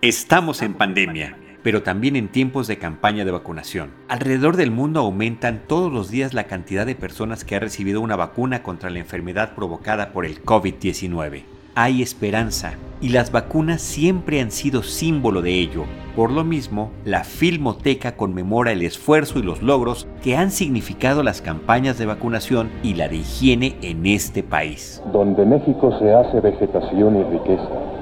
[0.00, 3.90] Estamos en pandemia, pero también en tiempos de campaña de vacunación.
[4.06, 8.14] Alrededor del mundo aumentan todos los días la cantidad de personas que ha recibido una
[8.14, 11.42] vacuna contra la enfermedad provocada por el COVID-19.
[11.74, 15.84] hay esperanza y las vacunas siempre han sido símbolo de ello.
[16.14, 21.42] Por lo mismo, la Filmoteca conmemora el esfuerzo y los logros que han significado las
[21.42, 25.02] campañas de vacunación y la de higiene en este país.
[25.12, 27.97] Donde México se hace vegetación y riqueza,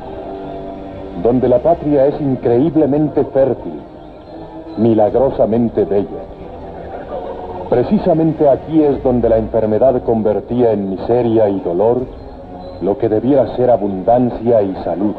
[1.23, 3.81] donde la patria es increíblemente fértil,
[4.79, 6.23] milagrosamente bella.
[7.71, 12.03] Precisamente aquí es donde la enfermedad convertía en miseria y dolor
[12.81, 15.15] lo que debiera ser abundancia y salud.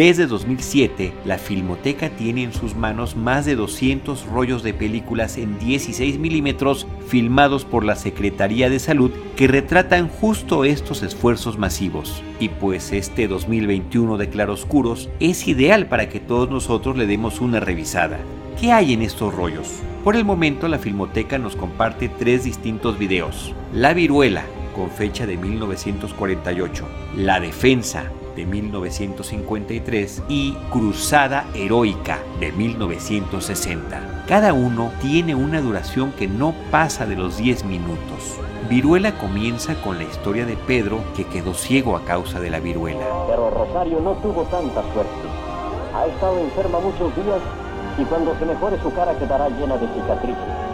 [0.00, 5.58] Desde 2007, la Filmoteca tiene en sus manos más de 200 rollos de películas en
[5.58, 12.22] 16 milímetros filmados por la Secretaría de Salud que retratan justo estos esfuerzos masivos.
[12.38, 17.60] Y pues este 2021 de claroscuros es ideal para que todos nosotros le demos una
[17.60, 18.20] revisada.
[18.58, 19.68] ¿Qué hay en estos rollos?
[20.02, 23.54] Por el momento la Filmoteca nos comparte tres distintos videos.
[23.74, 24.44] La viruela,
[24.80, 26.84] con fecha de 1948,
[27.16, 34.24] La Defensa de 1953 y Cruzada Heroica de 1960.
[34.26, 38.40] Cada uno tiene una duración que no pasa de los 10 minutos.
[38.70, 43.04] Viruela comienza con la historia de Pedro que quedó ciego a causa de la viruela.
[43.28, 45.28] Pero Rosario no tuvo tanta suerte.
[45.94, 47.40] Ha estado enferma muchos días
[47.98, 50.69] y cuando se mejore su cara quedará llena de cicatrices.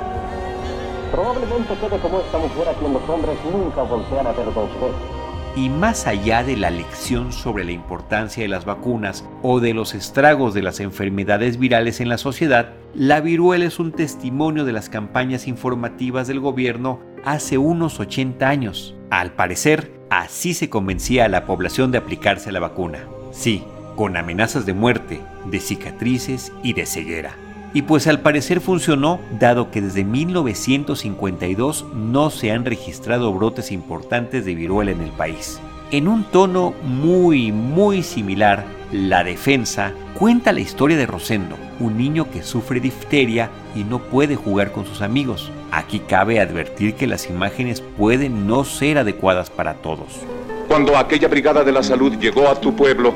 [1.13, 5.27] Probablemente quede como esta mujer a quien los hombres nunca voltean a ver dos veces.
[5.57, 9.95] Y más allá de la lección sobre la importancia de las vacunas o de los
[9.95, 14.91] estragos de las enfermedades virales en la sociedad, la viruela es un testimonio de las
[14.91, 18.95] campañas informativas del gobierno hace unos 80 años.
[19.09, 22.99] Al parecer, así se convencía a la población de aplicarse la vacuna.
[23.33, 23.65] Sí,
[23.97, 27.35] con amenazas de muerte, de cicatrices y de ceguera.
[27.77, 34.47] Y pues al parecer funcionó, dado que desde 1952 no se han registrado brotes importantes
[34.47, 35.61] de viruela en el país.
[35.91, 42.31] En un tono muy, muy similar, La Defensa cuenta la historia de Rosendo, un niño
[42.31, 45.53] que sufre difteria y no puede jugar con sus amigos.
[45.71, 50.21] Aquí cabe advertir que las imágenes pueden no ser adecuadas para todos.
[50.67, 53.13] Cuando aquella brigada de la salud llegó a tu pueblo,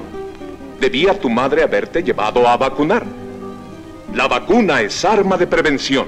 [0.79, 3.20] debía tu madre haberte llevado a vacunar.
[4.15, 6.07] La vacuna es arma de prevención.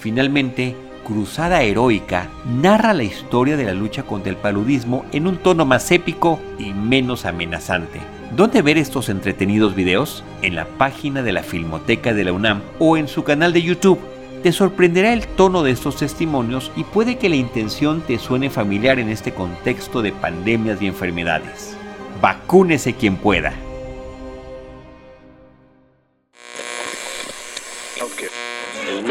[0.00, 0.74] Finalmente,
[1.06, 5.88] Cruzada Heroica narra la historia de la lucha contra el paludismo en un tono más
[5.92, 8.00] épico y menos amenazante.
[8.34, 10.24] ¿Dónde ver estos entretenidos videos?
[10.42, 14.00] En la página de la Filmoteca de la UNAM o en su canal de YouTube.
[14.42, 18.98] Te sorprenderá el tono de estos testimonios y puede que la intención te suene familiar
[18.98, 21.76] en este contexto de pandemias y enfermedades.
[22.20, 23.54] Vacúnese quien pueda.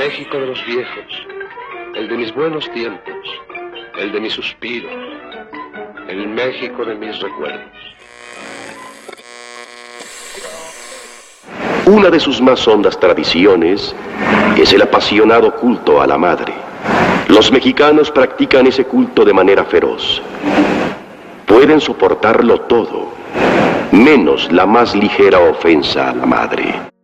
[0.07, 1.27] México de los viejos,
[1.95, 3.27] el de mis buenos tiempos,
[3.97, 4.93] el de mis suspiros,
[6.07, 7.95] el México de mis recuerdos.
[11.87, 13.95] Una de sus más hondas tradiciones
[14.55, 16.53] es el apasionado culto a la madre.
[17.27, 20.21] Los mexicanos practican ese culto de manera feroz.
[21.47, 23.11] Pueden soportarlo todo,
[23.91, 26.94] menos la más ligera ofensa a la madre.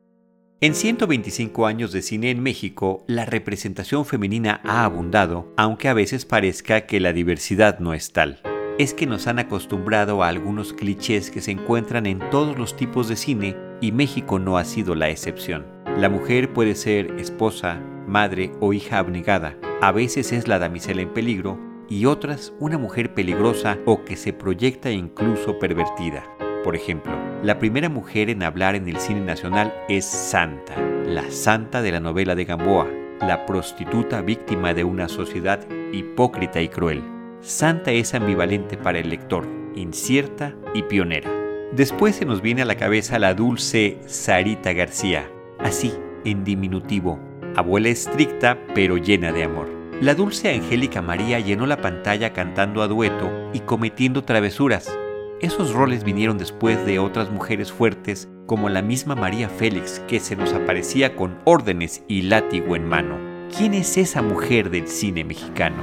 [0.63, 6.25] En 125 años de cine en México, la representación femenina ha abundado, aunque a veces
[6.25, 8.43] parezca que la diversidad no es tal.
[8.77, 13.07] Es que nos han acostumbrado a algunos clichés que se encuentran en todos los tipos
[13.07, 15.65] de cine y México no ha sido la excepción.
[15.97, 19.57] La mujer puede ser esposa, madre o hija abnegada.
[19.81, 24.31] A veces es la damisela en peligro y otras una mujer peligrosa o que se
[24.31, 26.23] proyecta incluso pervertida.
[26.63, 27.11] Por ejemplo,
[27.43, 30.75] la primera mujer en hablar en el cine nacional es Santa,
[31.07, 32.87] la santa de la novela de Gamboa,
[33.19, 35.59] la prostituta víctima de una sociedad
[35.91, 37.03] hipócrita y cruel.
[37.41, 41.31] Santa es ambivalente para el lector, incierta y pionera.
[41.71, 45.93] Después se nos viene a la cabeza la dulce Sarita García, así,
[46.25, 47.19] en diminutivo,
[47.55, 49.67] abuela estricta pero llena de amor.
[49.99, 54.95] La dulce Angélica María llenó la pantalla cantando a dueto y cometiendo travesuras,
[55.41, 60.35] esos roles vinieron después de otras mujeres fuertes como la misma María Félix que se
[60.35, 63.17] nos aparecía con órdenes y látigo en mano.
[63.55, 65.77] ¿Quién es esa mujer del cine mexicano?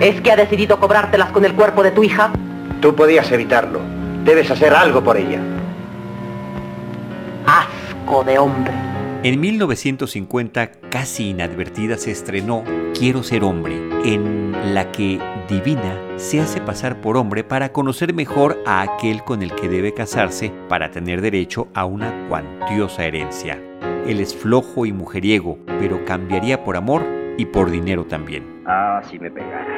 [0.00, 2.32] ¿Es que ha decidido cobrártelas con el cuerpo de tu hija?
[2.80, 3.80] Tú podías evitarlo.
[4.24, 5.40] Debes hacer algo por ella.
[7.46, 8.89] Asco de hombre.
[9.22, 12.64] En 1950, casi inadvertida, se estrenó
[12.98, 18.56] Quiero ser hombre, en la que Divina se hace pasar por hombre para conocer mejor
[18.64, 23.58] a aquel con el que debe casarse para tener derecho a una cuantiosa herencia.
[24.06, 27.02] Él es flojo y mujeriego, pero cambiaría por amor
[27.36, 28.62] y por dinero también.
[28.64, 29.76] Ah, si me pegara.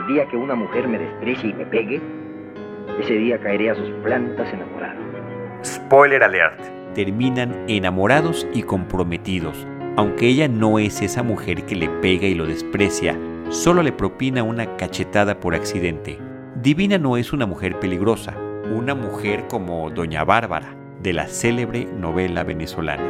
[0.00, 2.00] El día que una mujer me desprecie y me pegue,
[3.00, 5.00] ese día caeré a sus plantas enamorado.
[5.64, 6.75] Spoiler alert.
[6.96, 9.66] Terminan enamorados y comprometidos.
[9.98, 13.18] Aunque ella no es esa mujer que le pega y lo desprecia,
[13.50, 16.18] solo le propina una cachetada por accidente.
[16.62, 18.34] Divina no es una mujer peligrosa,
[18.74, 23.04] una mujer como Doña Bárbara, de la célebre novela venezolana.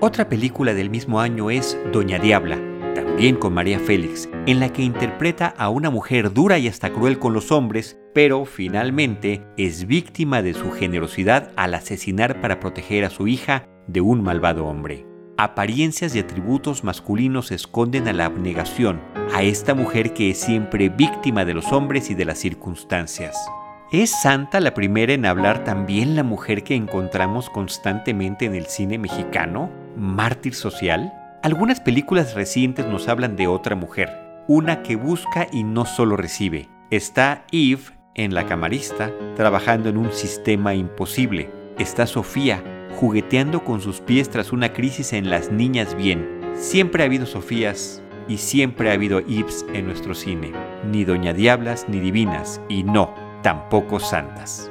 [0.00, 2.58] Otra película del mismo año es Doña Diabla,
[2.96, 7.18] también con María Félix, en la que interpreta a una mujer dura y hasta cruel
[7.18, 13.10] con los hombres, pero finalmente es víctima de su generosidad al asesinar para proteger a
[13.10, 15.06] su hija de un malvado hombre.
[15.36, 19.02] Apariencias y atributos masculinos esconden a la abnegación,
[19.34, 23.36] a esta mujer que es siempre víctima de los hombres y de las circunstancias.
[23.92, 28.96] ¿Es Santa la primera en hablar también la mujer que encontramos constantemente en el cine
[28.96, 29.70] mexicano?
[29.96, 31.12] ¿Mártir social?
[31.46, 36.68] Algunas películas recientes nos hablan de otra mujer, una que busca y no solo recibe.
[36.90, 37.82] Está Eve
[38.16, 41.48] en La Camarista, trabajando en un sistema imposible.
[41.78, 42.64] Está Sofía,
[42.96, 46.26] jugueteando con sus pies tras una crisis en Las Niñas Bien.
[46.54, 50.50] Siempre ha habido Sofías y siempre ha habido Eves en nuestro cine.
[50.90, 54.68] Ni Doña Diablas ni Divinas, y no, tampoco santas.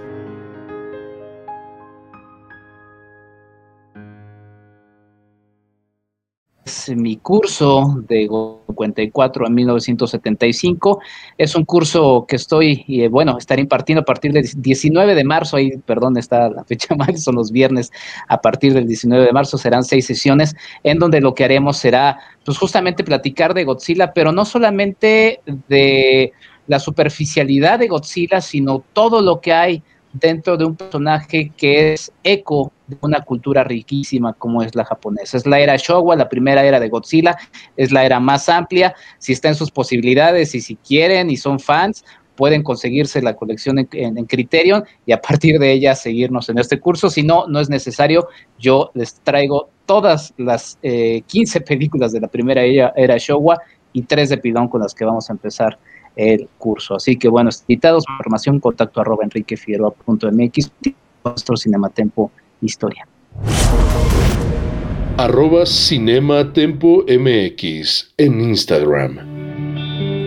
[6.96, 8.28] Mi curso de
[8.68, 11.00] 54 a 1975.
[11.38, 15.58] Es un curso que estoy, y bueno, estaré impartiendo a partir del 19 de marzo,
[15.58, 17.92] ahí, perdón, está la fecha mal, son los viernes,
[18.28, 22.18] a partir del 19 de marzo serán seis sesiones en donde lo que haremos será,
[22.44, 26.34] pues justamente platicar de Godzilla, pero no solamente de
[26.68, 32.12] la superficialidad de Godzilla, sino todo lo que hay dentro de un personaje que es
[32.24, 35.38] eco de una cultura riquísima como es la japonesa.
[35.38, 37.38] Es la era Showa, la primera era de Godzilla,
[37.78, 38.94] es la era más amplia.
[39.18, 42.04] Si está en sus posibilidades y si quieren y son fans,
[42.36, 47.10] pueden conseguirse la colección en, Criterion y a partir de ella seguirnos en este curso.
[47.10, 48.28] Si no, no es necesario.
[48.60, 53.58] Yo les traigo todas las 15 eh, películas de la primera era, Showa
[53.94, 55.80] y tres de Pidón con las que vamos a empezar
[56.16, 56.96] el curso.
[56.96, 60.72] Así que bueno, invitados, información, contacto arroba enriquefigueroa.mx,
[61.24, 62.32] nuestro Cinematempo
[62.66, 63.08] Historia.
[65.18, 69.36] Arroba Cinematempo MX en Instagram.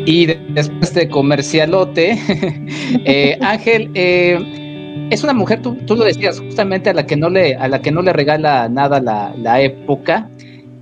[0.07, 2.19] Y después de comercialote,
[3.05, 7.55] eh, Ángel, eh, es una mujer, tú, lo decías, justamente a la que no le,
[7.57, 10.31] a la que no le regala nada la, época.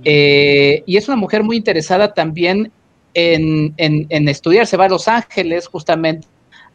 [0.05, 2.71] Eh, y es una mujer muy interesada también
[3.13, 3.73] en,
[4.29, 6.27] estudiar, se va a Los Ángeles justamente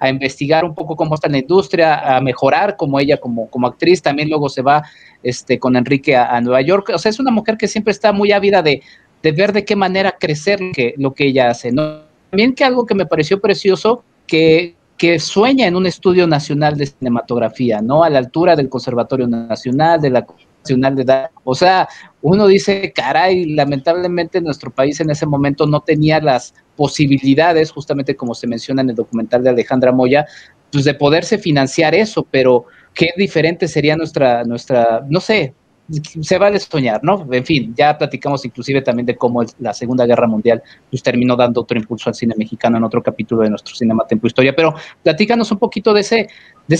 [0.02, 4.02] a investigar un poco cómo está la industria, a mejorar como ella como, como actriz,
[4.02, 4.82] también luego se va
[5.22, 8.32] este, con Enrique a, Nueva York, o sea, es una mujer que siempre está muy
[8.32, 8.82] ávida de,
[9.22, 12.00] ver de qué manera crecer lo que, lo que ella hace, ¿no?
[12.30, 16.86] También que algo que me pareció precioso, que, que sueña en un estudio nacional de
[16.86, 18.02] cinematografía, ¿no?
[18.02, 20.26] A la altura del Conservatorio Nacional, de la
[20.62, 21.30] Nacional de Edad.
[21.44, 21.88] O sea,
[22.20, 28.34] uno dice, caray, lamentablemente nuestro país en ese momento no tenía las posibilidades, justamente como
[28.34, 30.26] se menciona en el documental de Alejandra Moya,
[30.70, 35.54] pues de poderse financiar eso, pero qué diferente sería nuestra, nuestra, no sé,
[36.00, 37.26] se vale soñar, ¿no?
[37.30, 41.60] En fin, ya platicamos inclusive también de cómo la Segunda Guerra Mundial pues, terminó dando
[41.60, 45.50] otro impulso al cine mexicano en otro capítulo de nuestro Cinema Tempo Historia, pero platícanos
[45.50, 46.28] un poquito de ese,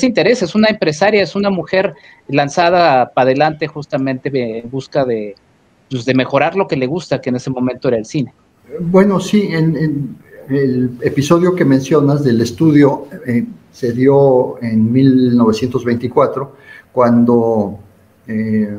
[0.00, 1.94] de ese es una empresaria, es una mujer
[2.28, 5.34] lanzada para adelante justamente en busca de,
[5.90, 8.32] pues, de mejorar lo que le gusta, que en ese momento era el cine.
[8.80, 10.16] Bueno, sí, en,
[10.48, 16.56] el episodio que mencionas del estudio eh, se dio en 1924,
[16.92, 17.78] cuando
[18.26, 18.78] eh,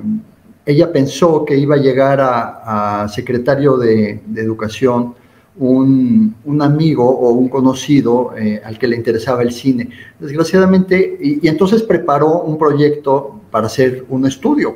[0.66, 5.16] ella pensó que iba a llegar a, secretario de, Educación
[5.58, 9.90] un, amigo o un conocido eh, al que le interesaba el cine.
[10.20, 14.76] Desgraciadamente, y, entonces preparó un proyecto para hacer un estudio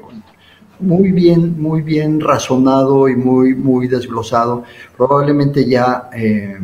[0.79, 4.63] muy bien, muy bien razonado y muy, muy desglosado.
[4.95, 6.57] Probablemente ya eh,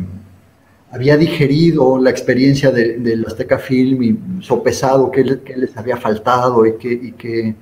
[0.92, 7.56] había digerido la experiencia del Azteca Film y sopesado qué, les había faltado y que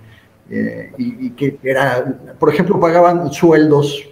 [0.55, 4.07] eh, y, que era, por ejemplo, pagaban sueldos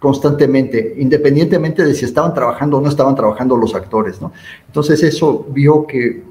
[0.00, 4.32] constantemente, independientemente de si estaban trabajando o no estaban trabajando los actores, ¿no?
[4.66, 6.24] Entonces eso vio que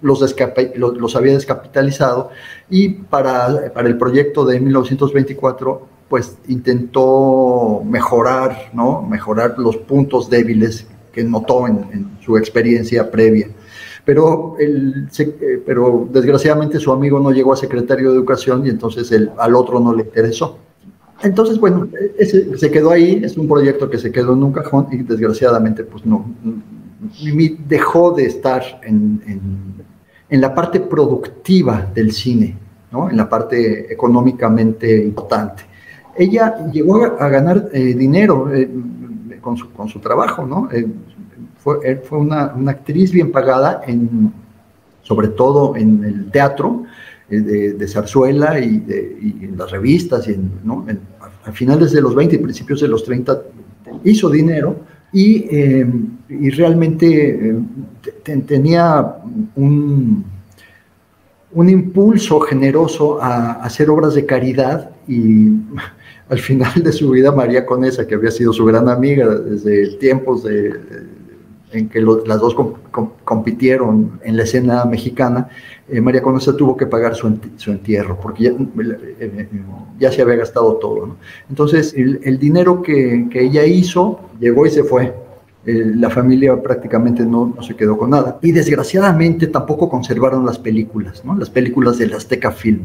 [0.00, 2.30] los, había descapitalizado
[2.68, 9.02] y para, para, el proyecto de 1924 pues intentó mejorar, ¿no?
[9.02, 13.48] Mejorar los puntos débiles que notó en, en su experiencia previa
[14.04, 19.10] pero, el, eh, pero desgraciadamente su amigo no llegó a secretario de Educación y entonces
[19.12, 20.58] el, al otro no le interesó.
[21.24, 24.88] Entonces, bueno, ese, se quedó ahí, es un proyecto que se quedó en un cajón
[24.92, 26.24] y desgraciadamente pues no,
[27.66, 29.20] dejó de estar en,
[30.34, 32.56] en la parte productiva del cine,
[32.90, 33.08] ¿no?
[33.10, 35.62] en la parte económicamente importante.
[36.16, 38.68] Ella llegó a, ganar eh, dinero eh,
[39.40, 40.68] con, su, con, su, trabajo, ¿no?
[40.72, 40.86] Eh,
[41.58, 44.32] fue, fue una, actriz bien pagada, en,
[45.02, 46.84] sobre todo en el teatro,
[47.28, 48.84] de, zarzuela y,
[49.42, 50.84] en las revistas, y ¿no?
[51.44, 53.42] A finales de los 20 y principios de los 30
[54.04, 54.76] hizo dinero
[55.12, 55.46] y,
[56.28, 57.56] y realmente
[58.46, 59.16] tenía
[59.54, 60.24] un,
[61.54, 65.48] un impulso generoso a, hacer obras de caridad y
[66.28, 70.44] al final de su vida María Conesa, que había sido su gran amiga desde tiempos
[70.44, 70.74] de,
[71.74, 72.56] en que las dos
[73.24, 75.48] compitieron en la escena mexicana,
[75.88, 77.26] eh, María Conesa tuvo que pagar su,
[77.66, 79.48] entierro porque ya, eh,
[79.98, 81.16] ya, se había gastado todo.
[81.50, 85.12] Entonces el, dinero que, que ella hizo llegó y se fue
[85.66, 88.38] eh, la familia prácticamente no, se quedó con nada.
[88.42, 91.36] Y desgraciadamente tampoco conservaron las películas, ¿no?
[91.36, 92.82] las películas del Azteca Film.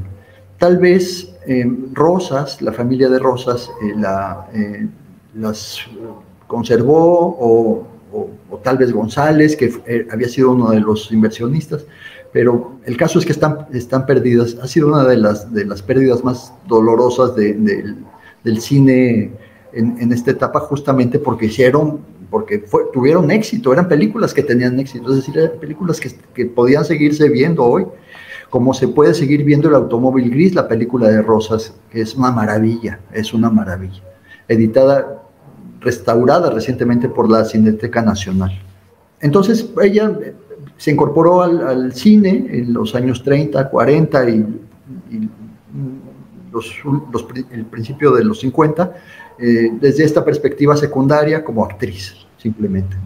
[0.58, 4.48] Tal vez eh, Rosas, la familia de Rosas, eh, la,
[5.36, 5.80] las
[6.48, 7.88] conservó o,
[8.64, 9.72] tal vez González, que
[10.12, 11.86] había sido uno de los inversionistas,
[12.32, 14.58] pero el caso es que están, están perdidas.
[14.62, 19.32] Ha sido una de las, de las pérdidas más dolorosas del cine
[19.74, 22.00] en, en, esta etapa justamente porque hicieron
[22.30, 27.28] porque tuvieron éxito, eran películas que tenían éxito, es decir, eran películas que, podían seguirse
[27.30, 27.86] viendo hoy,
[28.50, 32.32] como se puede seguir viendo el automóvil gris, la película de Rosas, que es una
[32.32, 34.04] maravilla, es una maravilla,
[34.48, 35.24] editada,
[35.80, 38.52] restaurada recientemente por la Cineteca Nacional.
[39.22, 40.18] Entonces ella
[40.78, 44.46] se incorporó al, cine en los años 30, 40 y,
[47.52, 48.94] el principio de los 50,
[49.38, 52.98] eh, desde esta perspectiva secundaria como actriz, simplemente.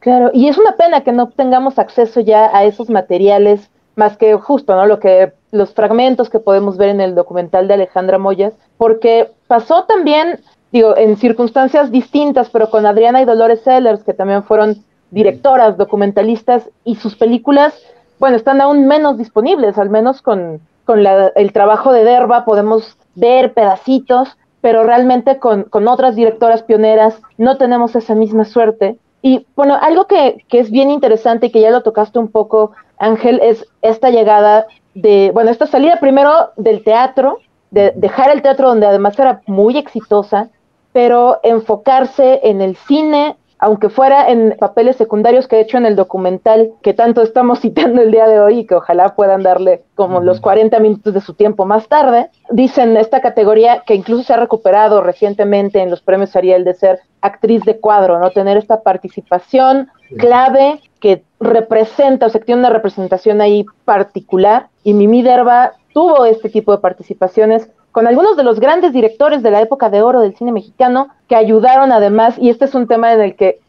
[0.00, 4.34] Claro, y es una pena que no tengamos acceso ya a esos materiales, más que
[4.34, 4.86] justo, ¿no?
[4.86, 9.84] Lo que los fragmentos que podemos ver en el documental de Alejandra Moyas, porque pasó
[9.84, 10.40] también,
[10.72, 16.68] digo, en circunstancias distintas, pero con Adriana y Dolores Sellers, que también fueron directoras, documentalistas,
[16.84, 17.74] y sus películas,
[18.18, 23.52] bueno, están aún menos disponibles, al menos con, con el trabajo de Derba podemos ver
[23.52, 28.96] pedacitos, pero realmente con, otras directoras pioneras no tenemos esa misma suerte.
[29.20, 33.40] Y bueno, algo que, es bien interesante y que ya lo tocaste un poco, Ángel,
[33.42, 37.38] es esta llegada de, bueno, esta salida primero del teatro,
[37.70, 40.48] de dejar el teatro donde además era muy exitosa,
[40.92, 45.96] pero enfocarse en el cine, aunque fuera en papeles secundarios, que de hecho en el
[45.96, 50.20] documental que tanto estamos citando el día de hoy y que ojalá puedan darle como
[50.20, 54.38] los 40 minutos de su tiempo más tarde, dicen esta categoría que incluso se ha
[54.38, 58.30] recuperado recientemente en los premios Ariel de ser actriz de cuadro, ¿no?
[58.30, 59.88] Tener esta participación
[60.18, 64.68] clave que representa, o sea, que tiene una representación ahí particular.
[64.84, 69.50] Y Mimi Derba tuvo este tipo de participaciones con algunos de los grandes directores de
[69.50, 73.12] la época de oro del cine mexicano que ayudaron además, y este es un tema
[73.12, 73.60] en el que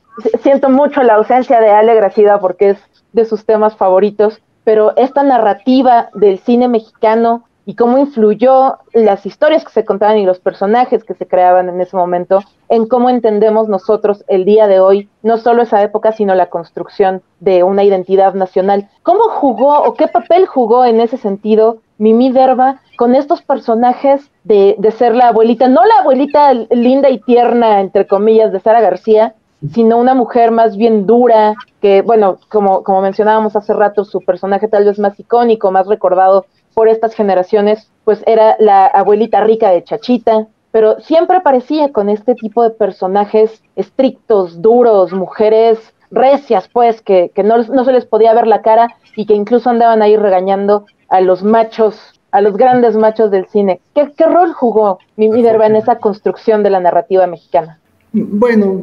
[0.41, 2.77] siento mucho la ausencia de Ale Gracida porque es
[3.11, 9.63] de sus temas favoritos, pero esta narrativa del cine mexicano y cómo influyó las historias
[9.63, 13.69] que se contaban y los personajes que se creaban en ese momento en cómo entendemos
[13.69, 18.33] nosotros el día de hoy, no solo esa época, sino la construcción de una identidad
[18.33, 18.89] nacional.
[19.03, 24.75] ¿Cómo jugó o qué papel jugó en ese sentido Mimi Derba con estos personajes de,
[24.77, 29.35] de ser la abuelita, no la abuelita linda y tierna, entre comillas, de Sara García,
[29.71, 34.67] sino una mujer más bien dura, que, bueno, como, como mencionábamos hace rato, su personaje
[34.67, 39.83] tal vez más icónico, más recordado por estas generaciones, pues era la abuelita rica de
[39.83, 45.79] Chachita, pero siempre aparecía con este tipo de personajes estrictos, duros, mujeres
[46.11, 49.69] recias, pues, que, que no, no se les podía ver la cara y que incluso
[49.69, 51.95] andaban ahí regañando a los machos,
[52.31, 53.79] a los grandes machos del cine.
[53.93, 57.79] ¿Qué, qué rol jugó Mimi Derba en esa construcción de la narrativa mexicana?
[58.13, 58.81] Bueno,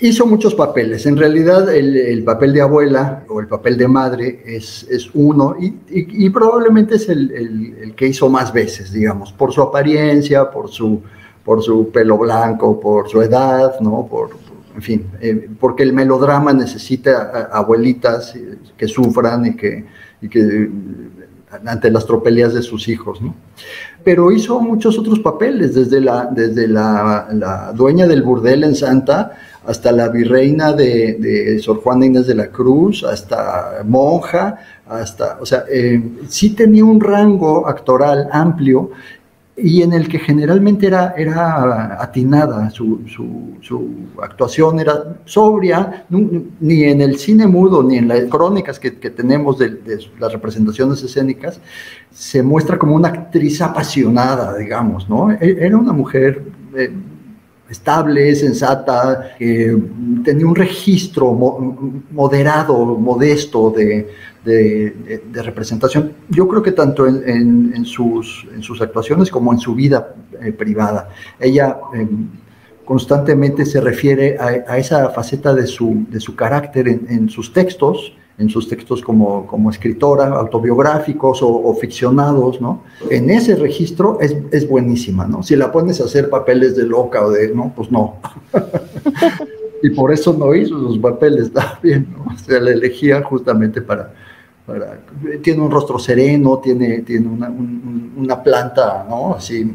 [0.00, 1.06] hizo muchos papeles.
[1.06, 6.30] En realidad el, papel de abuela o el papel de madre es, es uno y,
[6.30, 11.00] probablemente es el, que hizo más veces, digamos, por su apariencia, por su,
[11.44, 14.08] por su pelo blanco, por su edad, ¿no?
[14.10, 14.30] Por,
[14.74, 18.34] en fin, eh, porque el melodrama necesita abuelitas
[18.76, 19.84] que sufran y que
[21.66, 23.34] ante las tropelías de sus hijos, ¿no?
[24.04, 29.32] Pero hizo muchos otros papeles, desde la, desde la, dueña del burdel en Santa
[29.64, 35.64] hasta la virreina de, Sor Juana Inés de la Cruz, hasta monja, hasta, o sea,
[35.70, 38.90] eh, sí tenía un rango actoral amplio
[39.56, 43.88] y en el que generalmente era, era atinada, su, su,
[44.22, 49.78] actuación era sobria, ni en el cine mudo, ni en las crónicas que, tenemos de,
[50.18, 51.60] las representaciones escénicas,
[52.10, 55.30] se muestra como una actriz apasionada, digamos, ¿no?
[55.30, 56.42] E, era una mujer...
[57.72, 61.32] Estable, sensata, tenía un registro
[62.10, 64.08] moderado, modesto de,
[65.32, 66.12] representación.
[66.28, 71.08] Yo creo que tanto en, sus, en, sus, actuaciones como en su vida eh, privada.
[71.40, 72.28] Ella em,
[72.84, 78.12] constantemente se refiere a, esa faceta de su, de su carácter en, sus textos,
[78.42, 82.82] en sus textos como, como escritora, autobiográficos o, ficcionados, ¿no?
[83.08, 85.42] En ese registro es, es, buenísima, ¿no?
[85.42, 88.16] Si la pones a hacer papeles de loca o de, no, pues no.
[89.82, 92.34] y por eso no hizo sus papeles bien, ¿no?
[92.34, 94.12] O sea, la elegía justamente para,
[94.66, 95.00] para,
[95.40, 99.34] tiene un rostro sereno, tiene, tiene una, una planta, ¿no?
[99.34, 99.72] Así,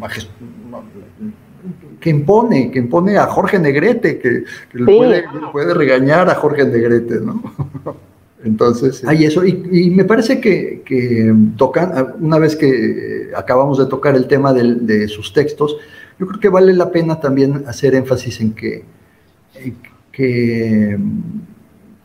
[2.00, 4.44] que impone, que impone a Jorge Negrete, que,
[4.86, 7.42] puede, puede regañar a Jorge Negrete, ¿no?
[8.44, 9.46] Entonces, hay eso.
[9.46, 15.34] Y, me parece que, tocan, una vez que acabamos de tocar el tema de, sus
[15.34, 15.78] textos,
[16.20, 18.84] yo creo que vale la pena también hacer énfasis en que,
[20.12, 20.98] que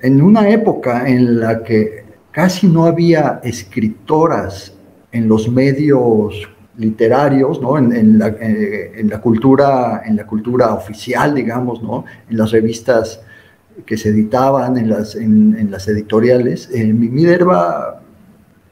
[0.01, 4.74] en una época en la que casi no había escritoras
[5.12, 7.76] en los medios literarios, ¿no?
[7.76, 12.05] En, la, eh, en, la, cultura, en la cultura oficial, digamos, ¿no?
[12.28, 13.20] en las revistas
[13.87, 18.01] que se editaban en las, en, las editoriales, eh, Minerva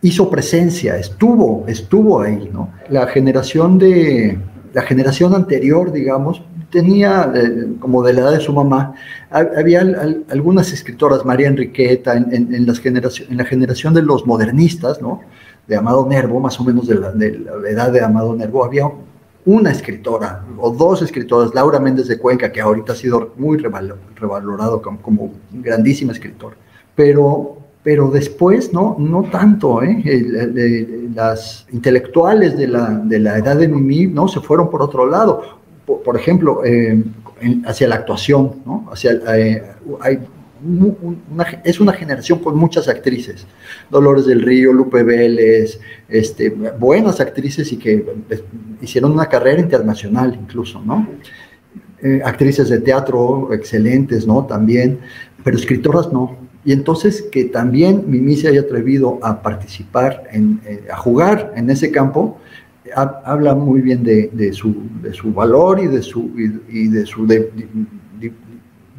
[0.03, 2.73] hizo presencia, estuvo, estuvo ahí, ¿no?
[2.89, 4.39] La generación de,
[4.73, 8.95] la generación anterior, digamos, tenía, eh, como de la edad de su mamá,
[9.31, 9.81] había
[10.29, 15.21] algunas escritoras, María Enriqueta, en, en la generación de los modernistas, ¿no?
[15.67, 18.91] De Amado Nervo, más o menos de la, de la edad de Amado Nervo, había
[19.51, 24.81] una escritora o dos escritoras, Laura Méndez de Cuenca, que ahorita ha sido muy revalorado
[24.81, 26.57] como, como grandísima escritora,
[26.95, 30.03] pero, pero después no, no tanto, ¿eh?
[31.15, 35.43] las intelectuales de la, de la edad de Mimi no se fueron por otro lado,
[35.85, 37.03] por, ejemplo, eh,
[37.67, 38.89] hacia la actuación, ¿no?
[38.93, 39.65] hacia, eh,
[40.01, 40.21] hay
[41.65, 43.47] es una generación con muchas actrices.
[43.91, 48.43] Dolores del Río, Lupe Vélez, este, buenas actrices y que pues,
[48.81, 51.09] hicieron una carrera internacional incluso, ¿no?
[52.03, 54.47] Eh, actrices de teatro excelentes, ¿no?
[54.47, 55.01] También,
[55.45, 56.37] pero escritoras no.
[56.65, 61.71] Y entonces que también Mimi se haya atrevido a participar, en, eh, a jugar en
[61.71, 62.39] ese campo,
[62.95, 66.31] habla muy bien de, su, de, su, valor y de su,
[66.69, 67.27] y, de su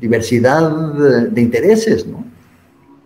[0.02, 0.93] diversidad
[1.30, 2.26] de, intereses, ¿no?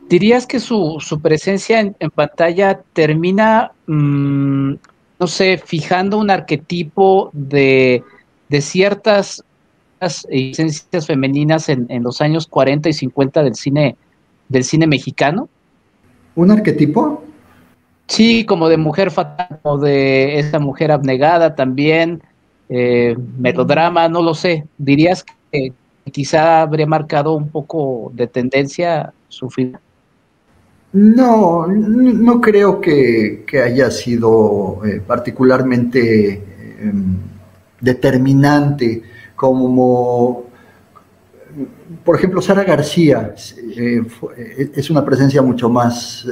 [0.10, 4.74] ¿Dirías que su, presencia en, pantalla termina, mm,
[5.20, 8.04] no sé, fijando un arquetipo de,
[8.62, 9.44] ciertas
[10.00, 13.98] esencias femeninas en, los años 40 y 50 del cine,
[14.48, 15.50] del cine mexicano?
[16.36, 17.24] ¿Un arquetipo?
[18.08, 22.22] Sí, como de mujer fatal, o de esa mujer abnegada también,
[22.70, 24.66] eh, melodrama, no lo sé.
[24.78, 25.74] ¿Dirías que,
[26.12, 29.82] quizá habría marcado un poco de tendencia su final.
[30.94, 36.42] No, no creo que, haya sido eh, particularmente
[36.80, 37.18] em,
[37.82, 39.04] determinante
[39.36, 40.46] como,
[42.04, 43.36] por ejemplo, Sara García
[43.76, 44.02] eh,
[44.38, 46.26] eh, es una presencia mucho más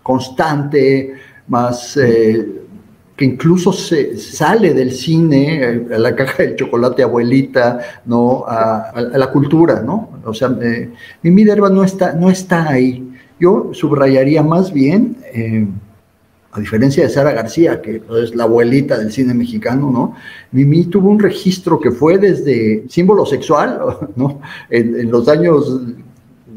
[0.00, 1.14] constante,
[1.48, 1.98] más
[3.16, 8.44] que incluso se sale del cine, a la caja del chocolate abuelita, ¿no?
[8.46, 10.10] A, la cultura, ¿no?
[10.24, 10.90] O sea, eh,
[11.22, 13.10] Mimi Derba no está, no está ahí.
[13.40, 15.66] Yo subrayaría más bien, eh,
[16.52, 20.14] a diferencia de Sara García, que es la abuelita del cine mexicano, ¿no?
[20.52, 23.80] Mimi tuvo un registro que fue desde símbolo sexual,
[24.16, 24.40] ¿no?
[24.68, 25.80] En los años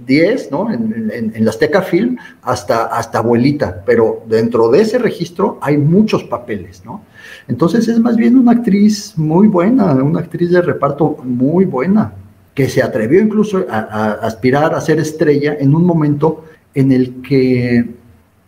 [0.09, 0.71] 10, ¿no?
[0.71, 6.23] En, en, la Azteca Film, hasta, hasta abuelita, pero dentro de ese registro hay muchos
[6.23, 7.03] papeles, ¿no?
[7.47, 12.13] Entonces es más bien una actriz muy buena, una actriz de reparto muy buena,
[12.55, 16.43] que se atrevió incluso a, aspirar a ser estrella en un momento
[16.73, 17.93] en el que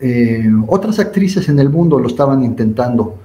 [0.00, 3.18] eh, otras actrices en el mundo lo estaban intentando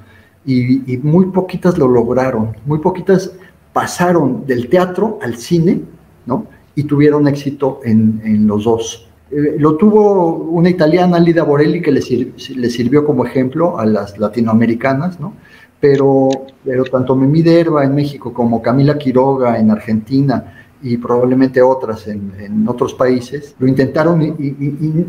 [0.46, 3.32] y, y muy poquitas lo lograron, muy poquitas
[3.74, 5.82] pasaron del teatro al cine,
[6.28, 6.46] ¿no?
[6.78, 9.10] Y tuvieron éxito en, los dos.
[9.32, 15.20] Eh, lo tuvo una italiana, Lida Borelli, que le, sirvió como ejemplo a las latinoamericanas,
[15.20, 15.34] ¿no?
[15.80, 16.30] Pero,
[16.64, 20.54] pero tanto Mimi Derba en México como Camila Quiroga en Argentina
[20.84, 24.56] y probablemente otras en, otros países, lo intentaron y,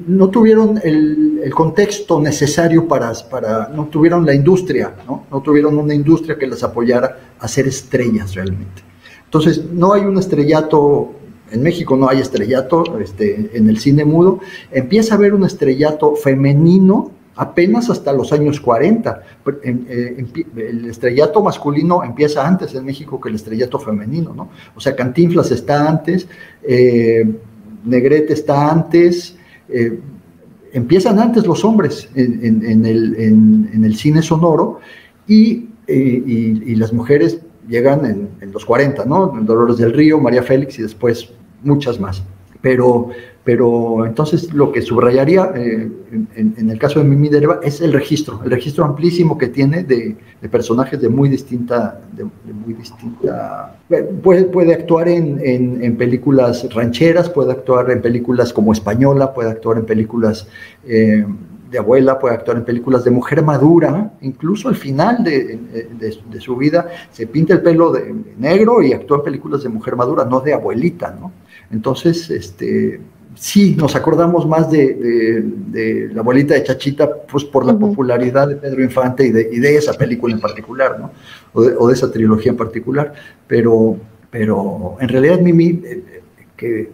[0.07, 5.27] no tuvieron el, contexto necesario para, para, no tuvieron la industria, ¿no?
[5.31, 8.83] no tuvieron una industria que les apoyara a ser estrellas realmente.
[9.27, 11.13] Entonces, no hay un estrellato,
[11.51, 14.41] en México no hay estrellato este, en el cine mudo,
[14.71, 19.23] empieza a haber un estrellato femenino apenas hasta los años 40.
[19.63, 20.27] Eh,
[20.57, 24.51] el estrellato masculino empieza antes en México que el estrellato femenino, ¿no?
[24.75, 26.27] O sea, Cantinflas está antes,
[26.65, 27.25] eh,
[27.85, 29.37] Negrete está antes,
[29.69, 30.01] eh,
[30.73, 34.81] empiezan antes los hombres en, el, cine sonoro
[35.27, 35.69] y,
[36.75, 39.29] las mujeres llegan en, en, los 40, ¿no?
[39.43, 41.33] Dolores del Río, María Félix y después
[41.63, 42.23] muchas más.
[42.61, 43.11] Pero,
[43.45, 45.91] pero entonces lo que subrayaría eh,
[46.35, 50.17] en, el caso de Mimi Derva es el registro, el registro amplísimo que tiene de,
[50.51, 53.79] personajes de muy distinta, de, muy distinta,
[54.23, 59.87] puede, puede actuar en, películas rancheras, puede actuar en películas como Española, puede actuar en
[59.87, 60.49] películas
[60.87, 61.25] eh,
[61.71, 65.59] de abuela, puede actuar en películas de mujer madura, incluso al final de,
[65.99, 69.95] de su vida se pinta el pelo de negro y actúa en películas de mujer
[69.95, 71.33] madura, no de abuelita, ¿no?
[71.71, 73.01] Entonces, este,
[73.35, 78.83] sí, nos acordamos más de, la abuelita de Chachita, pues por la popularidad de Pedro
[78.83, 81.13] Infante y de, esa película en particular, ¿no?
[81.53, 83.13] O de, esa trilogía en particular,
[83.47, 83.97] pero,
[84.31, 86.23] pero en realidad Mimi, eh,
[86.57, 86.91] que,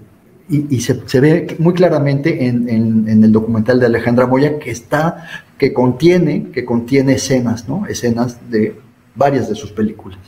[0.49, 5.73] y, se, ve muy claramente en, en, el documental de Alejandra Moya que está, que
[5.73, 7.87] contiene, que contiene escenas, ¿no?
[7.87, 8.77] Escenas de
[9.15, 10.19] varias de sus películas.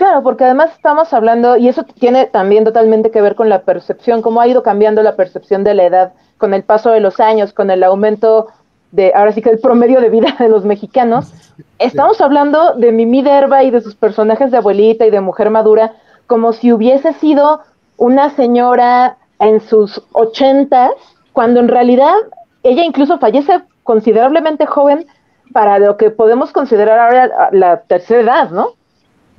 [0.00, 4.22] Claro, porque además estamos hablando, y eso tiene también totalmente que ver con la percepción,
[4.22, 7.52] cómo ha ido cambiando la percepción de la edad con el paso de los años,
[7.52, 8.46] con el aumento
[8.92, 11.34] de, ahora sí que el promedio de vida de los mexicanos.
[11.78, 15.92] Estamos hablando de Mimi Derba y de sus personajes de abuelita y de mujer madura,
[16.26, 17.60] como si hubiese sido
[17.98, 20.92] una señora en sus ochentas,
[21.34, 22.14] cuando en realidad
[22.62, 25.04] ella incluso fallece considerablemente joven
[25.52, 28.79] para lo que podemos considerar ahora la tercera edad, ¿no?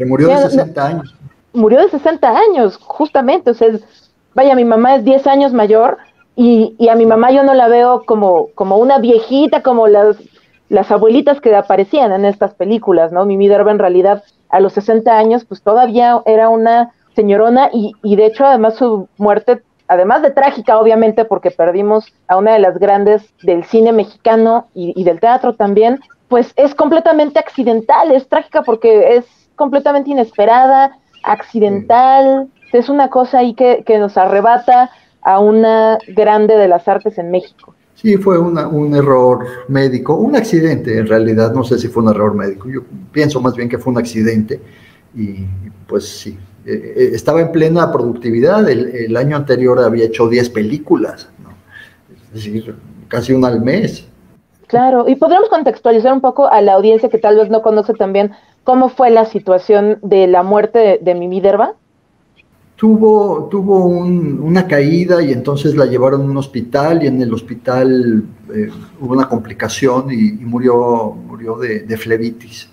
[0.06, 1.16] Murió de 60 años.
[1.54, 3.52] Murió de 60 años, justamente.
[3.52, 3.70] O sea,
[4.34, 5.98] vaya, mi mamá es 10 años mayor
[6.36, 10.18] y, y, a mi mamá yo no la veo como, como una viejita, como las,
[10.70, 13.26] las abuelitas que aparecían en estas películas, ¿no?
[13.26, 18.16] Mimi Derba en realidad a los 60 años pues todavía era una señorona y, y
[18.16, 22.78] de hecho además su muerte, además de trágica obviamente porque perdimos a una de las
[22.80, 26.00] grandes del cine mexicano y, y del teatro también,
[26.30, 29.26] pues es completamente accidental, es trágica porque es
[29.62, 34.90] completamente inesperada, accidental, es una cosa ahí que, nos arrebata
[35.22, 37.76] a una grande de las artes en México.
[37.94, 42.34] Sí, fue un error médico, un accidente en realidad, no sé si fue un error
[42.34, 42.82] médico, yo
[43.12, 44.60] pienso más bien que fue un accidente.
[45.14, 45.46] Y
[45.88, 51.30] pues sí, eh, eh, estaba en plena productividad, el, año anterior había hecho 10 películas,
[52.34, 52.76] es decir,
[53.10, 54.08] casi una al mes.
[54.66, 58.32] Claro, y podríamos contextualizar un poco a la audiencia que tal vez no conoce también
[58.64, 61.74] cómo fue la situación de la muerte de, Mimi Derba?
[62.76, 68.24] Tuvo, tuvo una caída y entonces la llevaron a un hospital y en el hospital
[68.54, 72.72] eh, hubo una complicación y, murió, murió de, de, flebitis.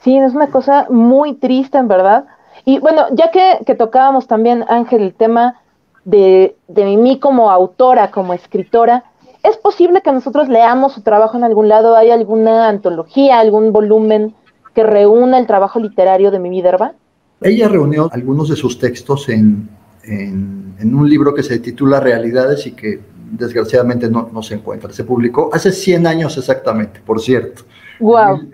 [0.00, 2.26] Sí, es una cosa muy triste, en verdad.
[2.64, 5.60] Y bueno, ya que, tocábamos también, Ángel, el tema
[6.04, 9.04] de, de Mimi como autora, como escritora,
[9.42, 11.96] ¿es posible que nosotros leamos su trabajo en algún lado?
[11.96, 14.34] ¿Hay alguna antología, algún volumen
[14.74, 16.94] que reúna el trabajo literario de Mimi Derba?
[17.40, 19.68] Ella reunió algunos de sus textos en,
[20.82, 23.00] un libro que se titula Realidades y que
[23.30, 24.92] desgraciadamente no, se encuentra.
[24.92, 27.62] Se publicó hace 100 años exactamente, por cierto.
[28.00, 28.48] Wow.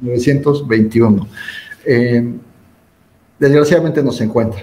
[0.00, 1.26] 1921.
[1.84, 2.34] Eh,
[3.38, 4.62] desgraciadamente no se encuentra.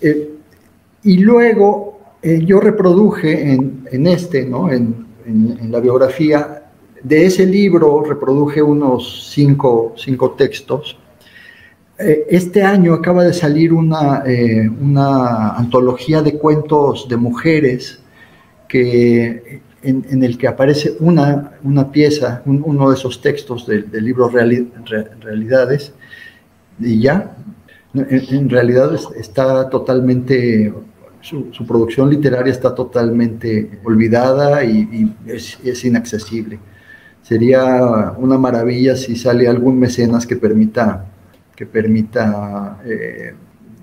[0.00, 0.30] Eh,
[1.02, 4.70] y luego eh, yo reproduje en, este, ¿no?
[4.70, 5.04] en,
[5.70, 6.63] la biografía,
[7.04, 10.96] de ese libro reproduje unos cinco, cinco textos.
[11.98, 18.00] Eh, este año acaba de salir una, eh, una, antología de cuentos de mujeres
[18.66, 25.92] que, en, el que aparece una, una pieza, uno de esos textos del, libro Realidades,
[26.80, 27.36] y ya,
[27.94, 30.72] en, realidad está totalmente,
[31.20, 36.58] su, producción literaria está totalmente olvidada y, es inaccesible
[37.24, 41.06] sería una maravilla si sale algún mecenas que permita,
[41.56, 43.34] que permita eh,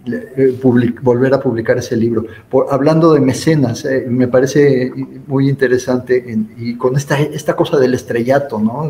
[0.05, 2.25] eh, volver a publicar ese libro.
[2.69, 4.91] hablando de mecenas, eh, me parece
[5.25, 6.23] muy interesante
[6.57, 8.89] y con esta, esta cosa del estrellato, ¿no?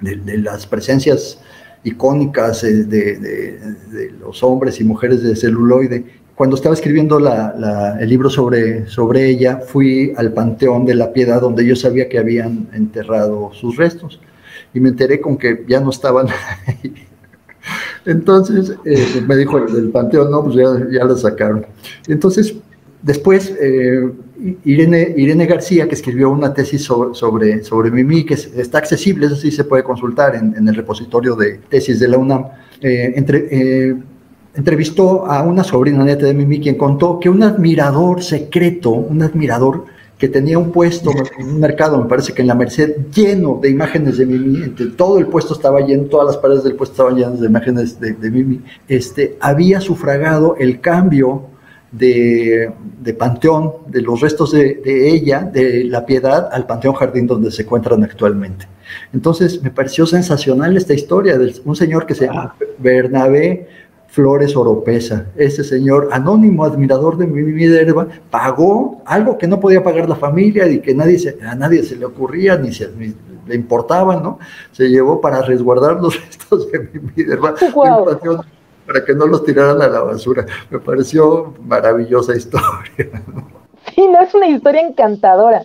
[0.00, 1.40] de, las presencias
[1.84, 6.21] icónicas de, de, los hombres y mujeres de celuloide.
[6.42, 7.20] Cuando estaba escribiendo
[8.00, 12.18] el libro sobre, sobre ella, fui al Panteón de la Piedad, donde yo sabía que
[12.18, 14.18] habían enterrado sus restos,
[14.74, 16.26] y me enteré con que ya no estaban
[16.66, 16.94] ahí.
[18.06, 21.64] Entonces eh, me dijo el, Panteón, no, pues ya, ya la sacaron.
[22.08, 22.56] Entonces,
[23.02, 24.10] después, eh,
[24.64, 29.52] Irene, Irene García, que escribió una tesis sobre, sobre, Mimi, que está accesible, eso sí
[29.52, 32.46] se puede consultar en, el repositorio de tesis de la UNAM,
[32.80, 33.96] eh, entre,
[34.54, 39.84] entrevistó a una sobrina neta de Mimi, quien contó que un admirador secreto, un admirador
[40.18, 43.70] que tenía un puesto en un mercado, me parece que en la Merced, lleno de
[43.70, 47.40] imágenes de Mimi, todo el puesto estaba lleno, todas las paredes del puesto estaban llenas
[47.40, 51.46] de imágenes de, Mimi, este, había sufragado el cambio
[51.90, 52.72] de,
[53.18, 58.02] panteón, de los restos de, ella, de la piedad, al panteón jardín donde se encuentran
[58.04, 58.66] actualmente.
[59.12, 63.66] Entonces me pareció sensacional esta historia de un señor que se llama Bernabé
[64.12, 65.28] Flores Oropesa.
[65.36, 70.68] Ese señor anónimo, admirador de mi Minerva, pagó algo que no podía pagar la familia
[70.68, 72.90] y que nadie se, a nadie se le ocurría ni, se,
[73.46, 74.38] le importaba, ¿no?
[74.70, 77.54] Se llevó para resguardar los restos de mi Minerva
[78.86, 80.44] para que no los tiraran a la basura.
[80.70, 83.22] Me pareció maravillosa historia.
[83.94, 85.64] Sí, no es una historia encantadora.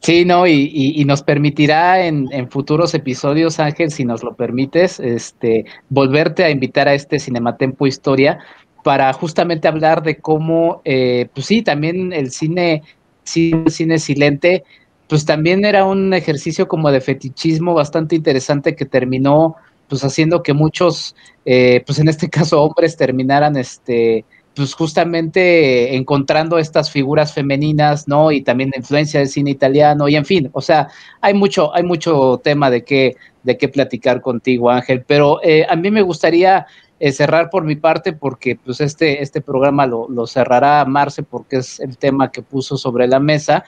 [0.00, 6.44] Sí, no, y, nos permitirá en, futuros episodios, Ángel, si nos lo permites, este, volverte
[6.44, 8.38] a invitar a este Cinematempo Historia
[8.84, 12.82] para justamente hablar de cómo, eh, pues sí, también el cine,
[13.24, 14.64] cine, cine silente,
[15.08, 19.56] pues también era un ejercicio como de fetichismo bastante interesante que terminó,
[19.88, 24.24] pues haciendo que muchos, eh, pues en este caso hombres terminaran, este,
[24.58, 28.32] pues justamente encontrando estas figuras femeninas, ¿no?
[28.32, 30.88] Y también la influencia del cine italiano, y en fin, o sea,
[31.20, 35.76] hay mucho, hay mucho tema de qué, de qué platicar contigo, Ángel, pero eh, a
[35.76, 36.66] mí me gustaría
[36.98, 41.58] eh, cerrar por mi parte, porque pues este, este programa lo, lo cerrará Marce, porque
[41.58, 43.64] es el tema que puso sobre la mesa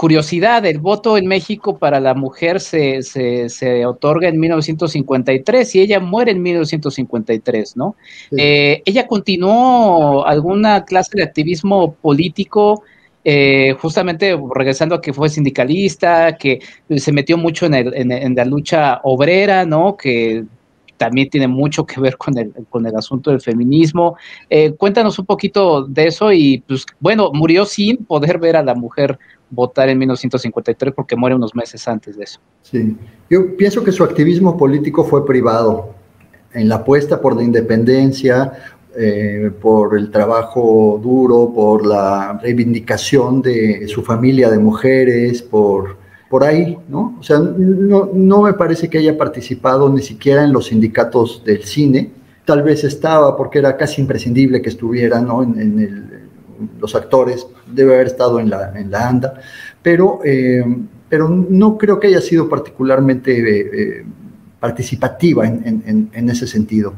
[0.00, 6.00] curiosidad, el voto en México para la mujer se, se, otorga en 1953 y ella
[6.00, 7.96] muere en 1953, ¿no?
[8.34, 12.82] Eh, ella continuó alguna clase de activismo político,
[13.24, 16.60] eh, justamente regresando a que fue sindicalista, que
[16.96, 19.98] se metió mucho en, en, la lucha obrera, ¿no?
[19.98, 20.44] Que
[20.96, 24.16] también tiene mucho que ver con el, con el asunto del feminismo.
[24.48, 28.74] Eh, cuéntanos un poquito de eso y, pues, bueno, murió sin poder ver a la
[28.74, 29.18] mujer
[29.50, 32.40] votar en 1953 porque muere unos meses antes de eso.
[32.62, 32.96] Sí,
[33.28, 35.94] yo pienso que su activismo político fue privado,
[36.52, 38.52] en la apuesta por la independencia,
[38.96, 45.96] eh, por el trabajo duro, por la reivindicación de su familia de mujeres, por,
[46.28, 47.16] por ahí, ¿no?
[47.20, 51.62] O sea, no, no me parece que haya participado ni siquiera en los sindicatos del
[51.62, 52.10] cine,
[52.44, 55.44] tal vez estaba porque era casi imprescindible que estuviera ¿no?
[55.44, 56.19] en, el,
[56.80, 59.40] los actores, debe haber estado en la, en la ANDA,
[59.82, 60.64] pero, eh,
[61.08, 64.04] pero no creo que haya sido particularmente eh,
[64.58, 66.94] participativa en, ese sentido.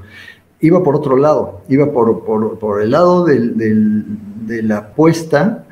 [0.60, 5.64] Iba por otro lado, iba por, el lado de la apuesta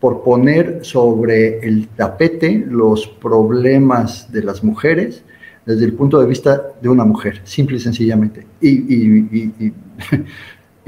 [0.00, 5.24] por poner sobre el tapete los problemas de las mujeres
[5.66, 8.46] desde el punto de vista de una mujer, simple y sencillamente.
[8.60, 9.72] y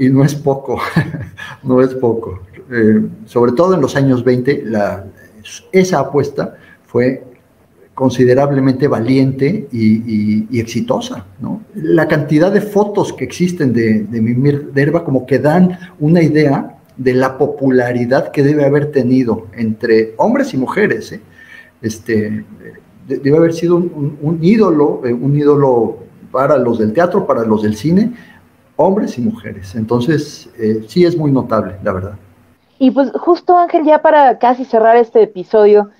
[0.01, 0.81] y no es poco,
[1.63, 2.41] no es poco.
[2.69, 5.05] Eh, sobre todo en los años 20, la,
[5.71, 6.55] esa apuesta
[6.85, 7.23] fue
[7.93, 11.25] considerablemente valiente y, exitosa.
[11.39, 11.61] ¿no?
[11.75, 16.77] La cantidad de fotos que existen de, de Mimir Derba como que dan una idea
[16.97, 21.11] de la popularidad que debe haber tenido entre hombres y mujeres.
[21.11, 21.21] ¿eh?
[21.81, 22.45] Este,
[23.07, 25.97] debe haber sido un, ídolo, eh, un ídolo
[26.31, 28.13] para los del teatro, para los del cine,
[28.77, 29.75] hombres y mujeres.
[29.75, 30.49] Entonces,
[30.87, 32.17] sí es muy notable, la verdad.
[32.81, 35.91] Y pues justo Ángel, ya para casi cerrar este episodio,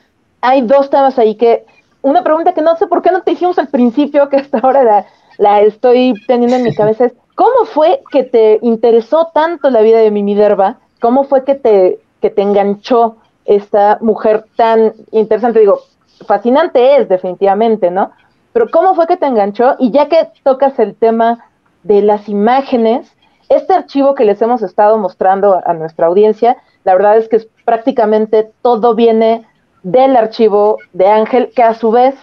[0.41, 1.63] hay dos temas ahí que,
[2.01, 5.05] una pregunta que no sé por qué no te hicimos al principio, que hasta ahora
[5.37, 9.99] la, estoy teniendo en mi cabeza, es, ¿cómo fue que te interesó tanto la vida
[9.99, 10.79] de Mimi Derba?
[10.99, 15.59] ¿Cómo fue que te, que te enganchó esta mujer tan interesante?
[15.59, 15.81] Digo,
[16.25, 18.09] fascinante es definitivamente, ¿no?
[18.53, 19.75] Pero ¿cómo fue que te enganchó?
[19.77, 21.45] Y ya que tocas el tema
[21.83, 23.15] de las imágenes.
[23.49, 28.51] Este archivo que les hemos estado mostrando a nuestra audiencia, la verdad es que prácticamente
[28.61, 29.45] todo viene
[29.83, 32.15] del archivo de Ángel, que a su vez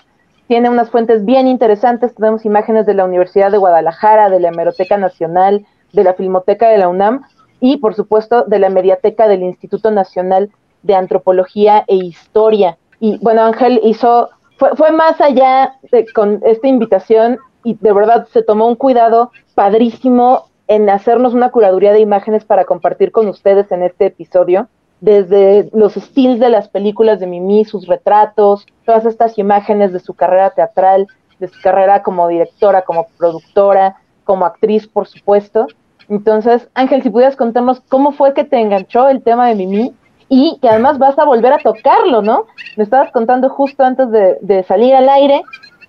[0.47, 2.15] tiene unas fuentes bien interesantes.
[2.15, 6.79] Tenemos imágenes de la Universidad de Guadalajara, de la Hemeroteca Nacional, de la Filmoteca de
[6.79, 7.23] la UNAM
[7.61, 10.51] y, por supuesto, de la Mediateca del Instituto Nacional
[10.83, 12.79] de Antropología e Historia.
[13.01, 18.27] Y bueno, Ángel hizo, fue, fue más allá de, con esta invitación y de verdad
[18.33, 23.73] se tomó un cuidado padrísimo en hacernos una curaduría de imágenes para compartir con ustedes
[23.73, 24.69] en este episodio,
[25.01, 30.15] desde los estilos de las películas de Mimi, sus retratos, todas estas imágenes de su
[30.15, 31.07] carrera teatral,
[31.39, 35.67] de su carrera como directora, como productora, como actriz, por supuesto.
[36.09, 39.95] Entonces, Ángel, si pudieras contarnos cómo fue que te enganchó el tema de Mimi
[40.29, 42.45] y que además vas a volver a tocarlo, ¿no?
[42.77, 45.43] Me estabas contando justo antes de, de salir al aire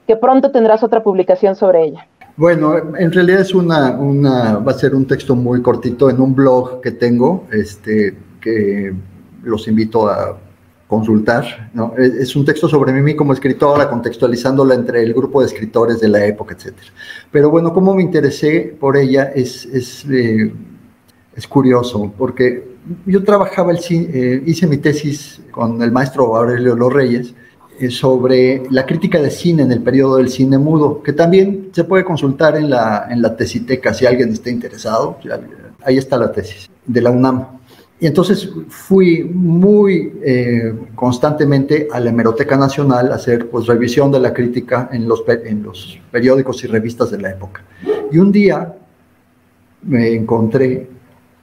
[0.08, 2.08] que pronto tendrás otra publicación sobre ella.
[2.40, 3.92] Bueno, en realidad es una,
[4.60, 8.94] va a ser un texto muy cortito en un blog que tengo, este, que
[9.44, 10.40] los invito a
[10.88, 11.70] consultar.
[11.74, 11.94] ¿no?
[11.98, 16.26] Es un texto sobre mí como escritora, contextualizándola entre el grupo de escritores de la
[16.26, 16.78] época, etc.
[17.30, 20.50] Pero bueno, cómo me interesé por ella es, es, eh,
[21.36, 22.70] es curioso, porque
[23.06, 27.36] yo trabajaba, el, eh, hice mi tesis con el maestro Aurelio Los Reyes,
[27.90, 32.04] sobre la crítica de cine en el periodo del cine mudo, que también se puede
[32.04, 35.18] consultar en la, en la tesiteca si alguien está interesado.
[35.84, 37.60] Ahí está la tesis de la UNAM.
[38.02, 44.20] Y entonces fui muy eh, constantemente a la Hemeroteca Nacional a hacer pues, revisión de
[44.20, 47.64] la crítica en los, en los periódicos y revistas de la época.
[48.12, 48.74] Y un día
[49.84, 50.90] me encontré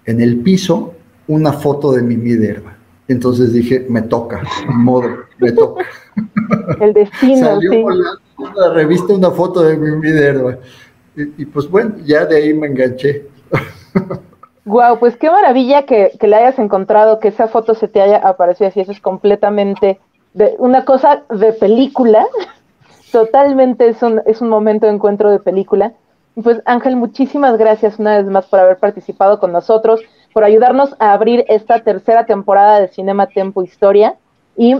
[0.07, 0.95] en el piso
[1.29, 2.76] una foto de Mimi Derba.
[3.09, 5.85] Entonces dije, me toca, modo, me toca.
[6.81, 7.85] El destino, Salió sí.
[7.85, 10.59] la, la, revista una foto de mi video.
[11.15, 13.27] Y, y, pues bueno, ya de ahí me enganché.
[14.65, 18.17] Guau, pues qué maravilla que, que la hayas encontrado, que esa foto se te haya
[18.17, 20.01] aparecido así, eso es completamente
[20.35, 22.27] de, una cosa de película,
[23.13, 25.93] totalmente es un, es un momento de encuentro de película.
[26.43, 30.01] Pues Ángel, muchísimas gracias una vez más por haber participado con nosotros,
[30.37, 34.17] por ayudarnos a abrir esta tercera temporada de Cinema Tempo Historia
[34.55, 34.77] y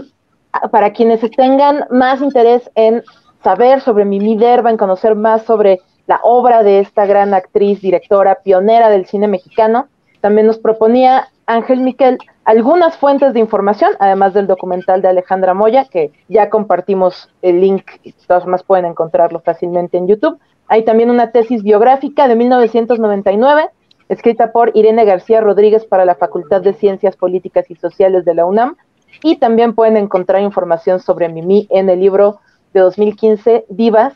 [0.69, 3.01] para quienes tengan más interés en
[3.43, 8.35] saber sobre Mimi Derba, en conocer más sobre la obra de esta gran actriz, directora,
[8.43, 9.87] pionera del cine mexicano,
[10.21, 15.85] también nos proponía Ángel Miquel algunas fuentes de información, además del documental de Alejandra Moya,
[15.85, 20.37] que ya compartimos el link y todas más pueden encontrarlo fácilmente en YouTube.
[20.67, 23.71] Hay también una tesis biográfica de 1999,
[24.09, 28.45] escrita por Irene García Rodríguez para la Facultad de Ciencias Políticas y Sociales de la
[28.45, 28.75] UNAM,
[29.23, 32.39] y también pueden encontrar información sobre Mimi en el libro
[32.73, 34.13] de 2015, Divas,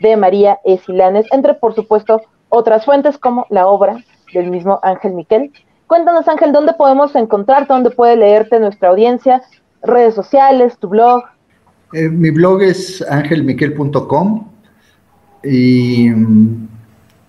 [0.00, 5.52] de María Esilanes, entre, por supuesto, otras fuentes como la obra del mismo Ángel Miquel.
[5.86, 7.72] Cuéntanos, Ángel, ¿dónde podemos encontrarte?
[7.72, 9.42] ¿Dónde puede leerte nuestra audiencia?
[9.82, 10.78] ¿Redes sociales?
[10.78, 11.24] ¿Tu blog?
[11.92, 14.48] Eh, mi blog es angelmiquel.com
[15.42, 16.10] y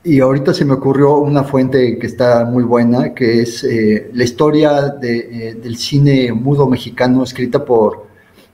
[0.04, 4.24] y ahorita se me ocurrió una fuente que está muy buena, que es eh, la
[4.24, 8.08] historia de, eh, del cine mudo mexicano escrita por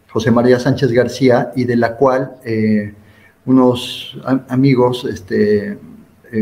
[0.10, 2.94] José María Sánchez García y de la cual eh,
[3.46, 4.18] unos
[4.50, 5.78] amigos este,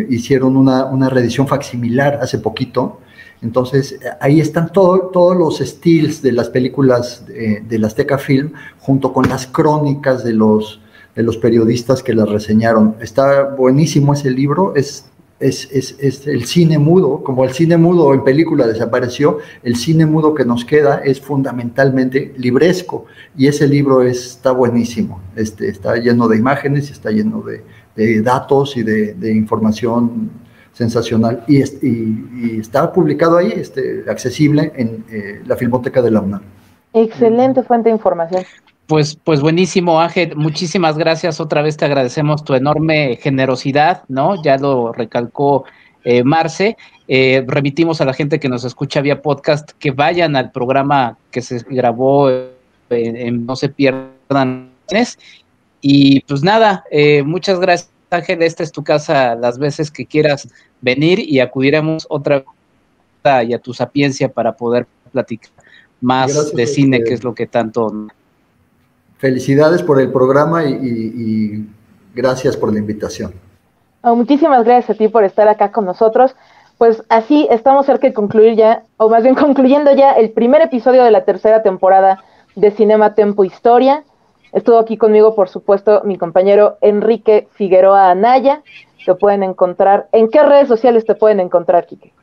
[0.10, 3.02] hicieron una, una, reedición facsimilar hace poquito.
[3.44, 8.54] Entonces ahí están todo, todos los estilos de las películas de, de la Azteca Film
[8.80, 10.82] junto con las crónicas de los
[11.16, 12.96] de los periodistas que la reseñaron.
[13.00, 15.06] Está buenísimo ese libro, es,
[15.40, 20.06] es, es, es, el cine mudo, como el cine mudo en película desapareció, el cine
[20.06, 23.06] mudo que nos queda es fundamentalmente libresco
[23.38, 27.64] y ese libro está buenísimo, este, está lleno de imágenes, está lleno de,
[27.96, 30.30] de datos y de, de, información
[30.74, 36.22] sensacional y, y, y, está publicado ahí, este, accesible en eh, la Filmoteca de la
[36.22, 36.42] UNAM.
[36.94, 38.44] Excelente fuente de información.
[38.88, 40.36] Pues, pues buenísimo, Ángel.
[40.36, 41.40] Muchísimas gracias.
[41.40, 44.42] Otra vez te agradecemos tu enorme generosidad, ¿no?
[44.44, 45.66] Ya lo recalcó
[46.04, 46.78] eh, Marce.
[47.08, 51.42] Eh, remitimos a la gente que nos escucha vía podcast que vayan al programa que
[51.42, 54.70] se grabó en, en No se pierdan.
[55.82, 58.44] Y pues nada, eh, muchas gracias, Ángel.
[58.44, 60.48] Esta es tu casa las veces que quieras
[60.82, 62.46] venir y acudiremos otra vez
[63.48, 65.50] y a tu sapiencia para poder platicar
[66.02, 68.08] más gracias de cine, que es lo que tanto
[69.18, 71.68] felicidades por el programa y,
[72.14, 73.34] gracias por la invitación.
[74.04, 76.36] Muchísimas gracias a ti por estar acá con nosotros.
[76.78, 81.04] Pues así estamos cerca de concluir ya, o más bien concluyendo ya el primer episodio
[81.04, 82.24] de la tercera temporada
[82.56, 84.04] de Cinema Tempo Historia.
[84.52, 88.62] Estuvo aquí conmigo, por supuesto, mi compañero Enrique Figueroa Anaya.
[89.06, 90.08] Te pueden encontrar.
[90.12, 92.14] ¿En qué redes sociales te pueden encontrar, Quique?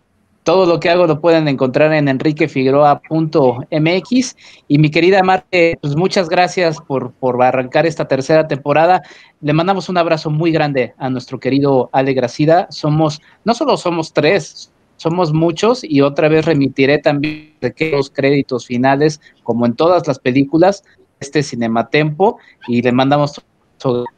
[0.44, 4.36] Todo lo que hago lo pueden encontrar en enriquefigueroa.mx.
[4.66, 9.02] Y mi querida Marte, pues muchas gracias por, por arrancar esta tercera temporada.
[9.40, 12.66] Le mandamos un abrazo muy grande a nuestro querido Ale Gracida.
[12.70, 17.54] Somos, no solo somos tres, somos muchos y otra vez remitiré también
[17.92, 20.84] los créditos finales, como en todas las películas,
[21.18, 22.38] este Cinematempo,
[22.68, 23.42] y le mandamos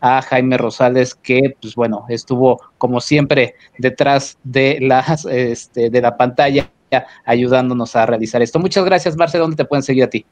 [0.00, 6.16] a Jaime Rosales, que, pues bueno, estuvo como siempre detrás de, las, este, de la
[6.16, 6.68] pantalla
[7.24, 8.58] ayudándonos a realizar esto.
[8.58, 9.38] Muchas gracias, Marce.
[9.38, 10.24] ¿Dónde te pueden seguir a ti?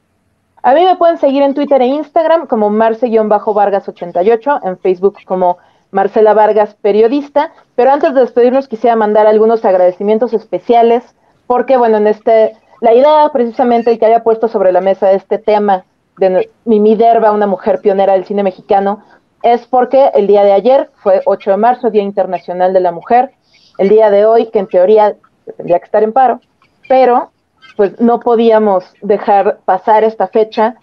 [0.61, 5.57] A mí me pueden seguir en Twitter e Instagram como Marce-Vargas88, en Facebook como
[5.91, 7.51] Marcela Vargas Periodista.
[7.75, 11.03] Pero antes de despedirnos, quisiera mandar algunos agradecimientos especiales,
[11.47, 15.83] porque, bueno, en este, la idea precisamente que haya puesto sobre la mesa este tema
[16.17, 19.03] de Mimi Derba, una mujer pionera del cine mexicano,
[19.43, 23.31] es porque el día de ayer fue 8 de marzo, Día Internacional de la Mujer,
[23.77, 25.15] el día de hoy, que en teoría
[25.57, 26.39] tendría que estar en paro,
[26.87, 27.31] pero
[27.75, 30.75] pues no podíamos dejar pasar esta fecha.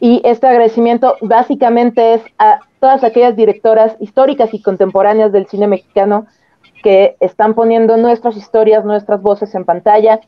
[0.00, 6.26] Y este agradecimiento básicamente es a todas aquellas directoras históricas y contemporáneas del cine mexicano
[6.82, 10.20] que están poniendo nuestras historias, nuestras voces en pantalla.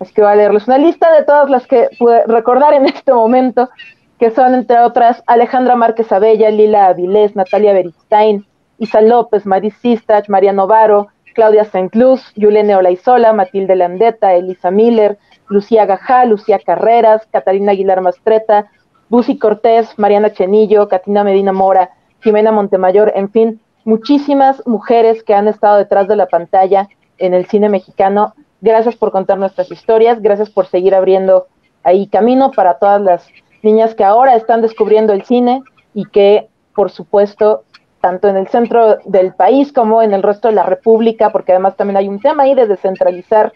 [0.00, 3.12] Es que voy a leerles una lista de todas las que pude recordar en este
[3.12, 3.70] momento,
[4.18, 8.46] que son entre otras Alejandra Márquez Abella, Lila Avilés, Natalia Beristain,
[8.78, 15.84] Isa López, Maris Sistach, María Novaro, Claudia Saint-Luz, Yulene Olaizola, Matilde Landeta, Elisa Miller, Lucía
[15.84, 18.70] Gajá, Lucía Carreras, Catalina Aguilar Mastreta,
[19.08, 21.90] Busi Cortés, Mariana Chenillo, Katina Medina Mora,
[22.20, 26.88] Jimena Montemayor, en fin, muchísimas mujeres que han estado detrás de la pantalla
[27.18, 28.34] en el cine mexicano.
[28.60, 31.46] Gracias por contar nuestras historias, gracias por seguir abriendo
[31.82, 33.28] ahí camino para todas las
[33.64, 35.62] niñas que ahora están descubriendo el cine
[35.94, 37.64] y que, por supuesto,
[38.00, 41.76] tanto en el centro del país como en el resto de la República, porque además
[41.76, 43.52] también hay un tema ahí de descentralizar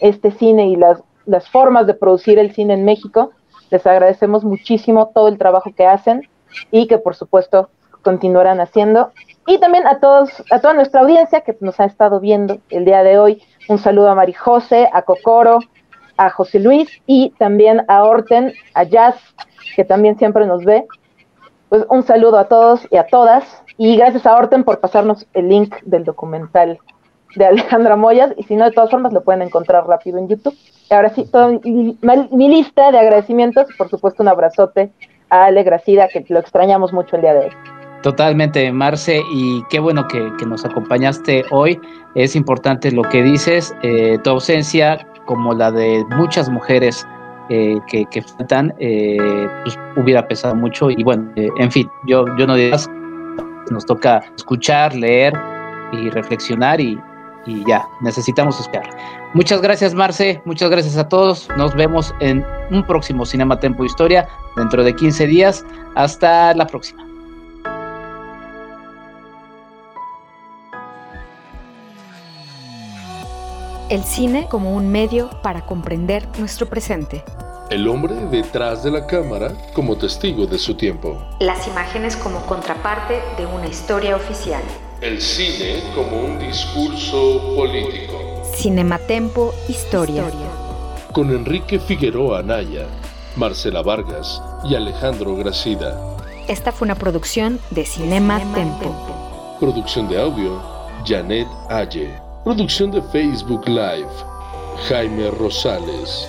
[0.00, 3.32] este cine y las, las formas de producir el cine en México.
[3.70, 6.28] Les agradecemos muchísimo todo el trabajo que hacen
[6.70, 7.70] y que por supuesto
[8.02, 9.10] continuarán haciendo.
[9.46, 13.02] Y también a todos, a toda nuestra audiencia que nos ha estado viendo el día
[13.02, 13.42] de hoy.
[13.68, 15.58] Un saludo a Marijose, a Cocoro,
[16.18, 19.16] a José Luis y también a Orten, a Jazz,
[19.74, 20.84] que también siempre nos ve.
[21.70, 25.48] Pues un saludo a todos y a todas y gracias a Orten por pasarnos el
[25.48, 26.78] link del documental
[27.36, 28.32] de Alejandra Moyas.
[28.36, 30.56] Y si no, de todas formas, lo pueden encontrar rápido en YouTube.
[30.90, 33.66] Y ahora sí, toda mi, mi lista de agradecimientos.
[33.76, 34.90] Por supuesto, un abrazote
[35.30, 37.50] a Ale Gracida, que lo extrañamos mucho el día de hoy.
[38.02, 41.80] Totalmente, Marce, y qué bueno que, que nos acompañaste hoy.
[42.14, 47.06] Es importante lo que dices, eh, tu ausencia, como la de muchas mujeres
[47.50, 50.90] eh, que, faltan, eh, pues hubiera pesado mucho.
[50.90, 52.88] Y bueno, eh, en fin, yo, yo no digas
[53.70, 55.34] nos toca escuchar, leer
[55.92, 56.98] y reflexionar y,
[57.66, 58.88] ya, necesitamos esperar.
[59.32, 61.48] Muchas gracias Marce, muchas gracias a todos.
[61.56, 65.64] Nos vemos en un próximo Cinema Tempo Historia dentro de 15 días.
[65.94, 67.07] Hasta la próxima.
[73.88, 77.24] El cine como un medio para comprender nuestro presente.
[77.70, 81.16] El hombre detrás de la cámara como testigo de su tiempo.
[81.40, 84.62] Las imágenes como contraparte de una historia oficial.
[85.00, 88.42] El cine como un discurso político.
[88.54, 90.24] Cinematempo Historia.
[91.12, 92.86] Con Enrique Figueroa Anaya,
[93.36, 95.98] Marcela Vargas y Alejandro Gracida.
[96.46, 99.56] Esta fue una producción de Cinema, Tempo.
[99.58, 100.62] Producción de audio,
[101.06, 102.27] Janet Aye.
[102.44, 104.08] Producción de Facebook Live,
[104.88, 106.26] Jaime Rosales.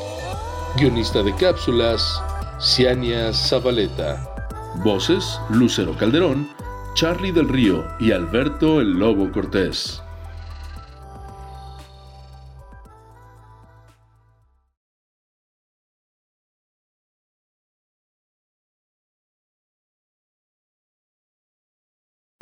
[0.75, 2.21] Guionista de cápsulas,
[2.59, 4.25] Ciania Zabaleta.
[4.83, 6.49] Voces, Lucero Calderón,
[6.95, 10.01] Charlie del Río y Alberto el Lobo Cortés.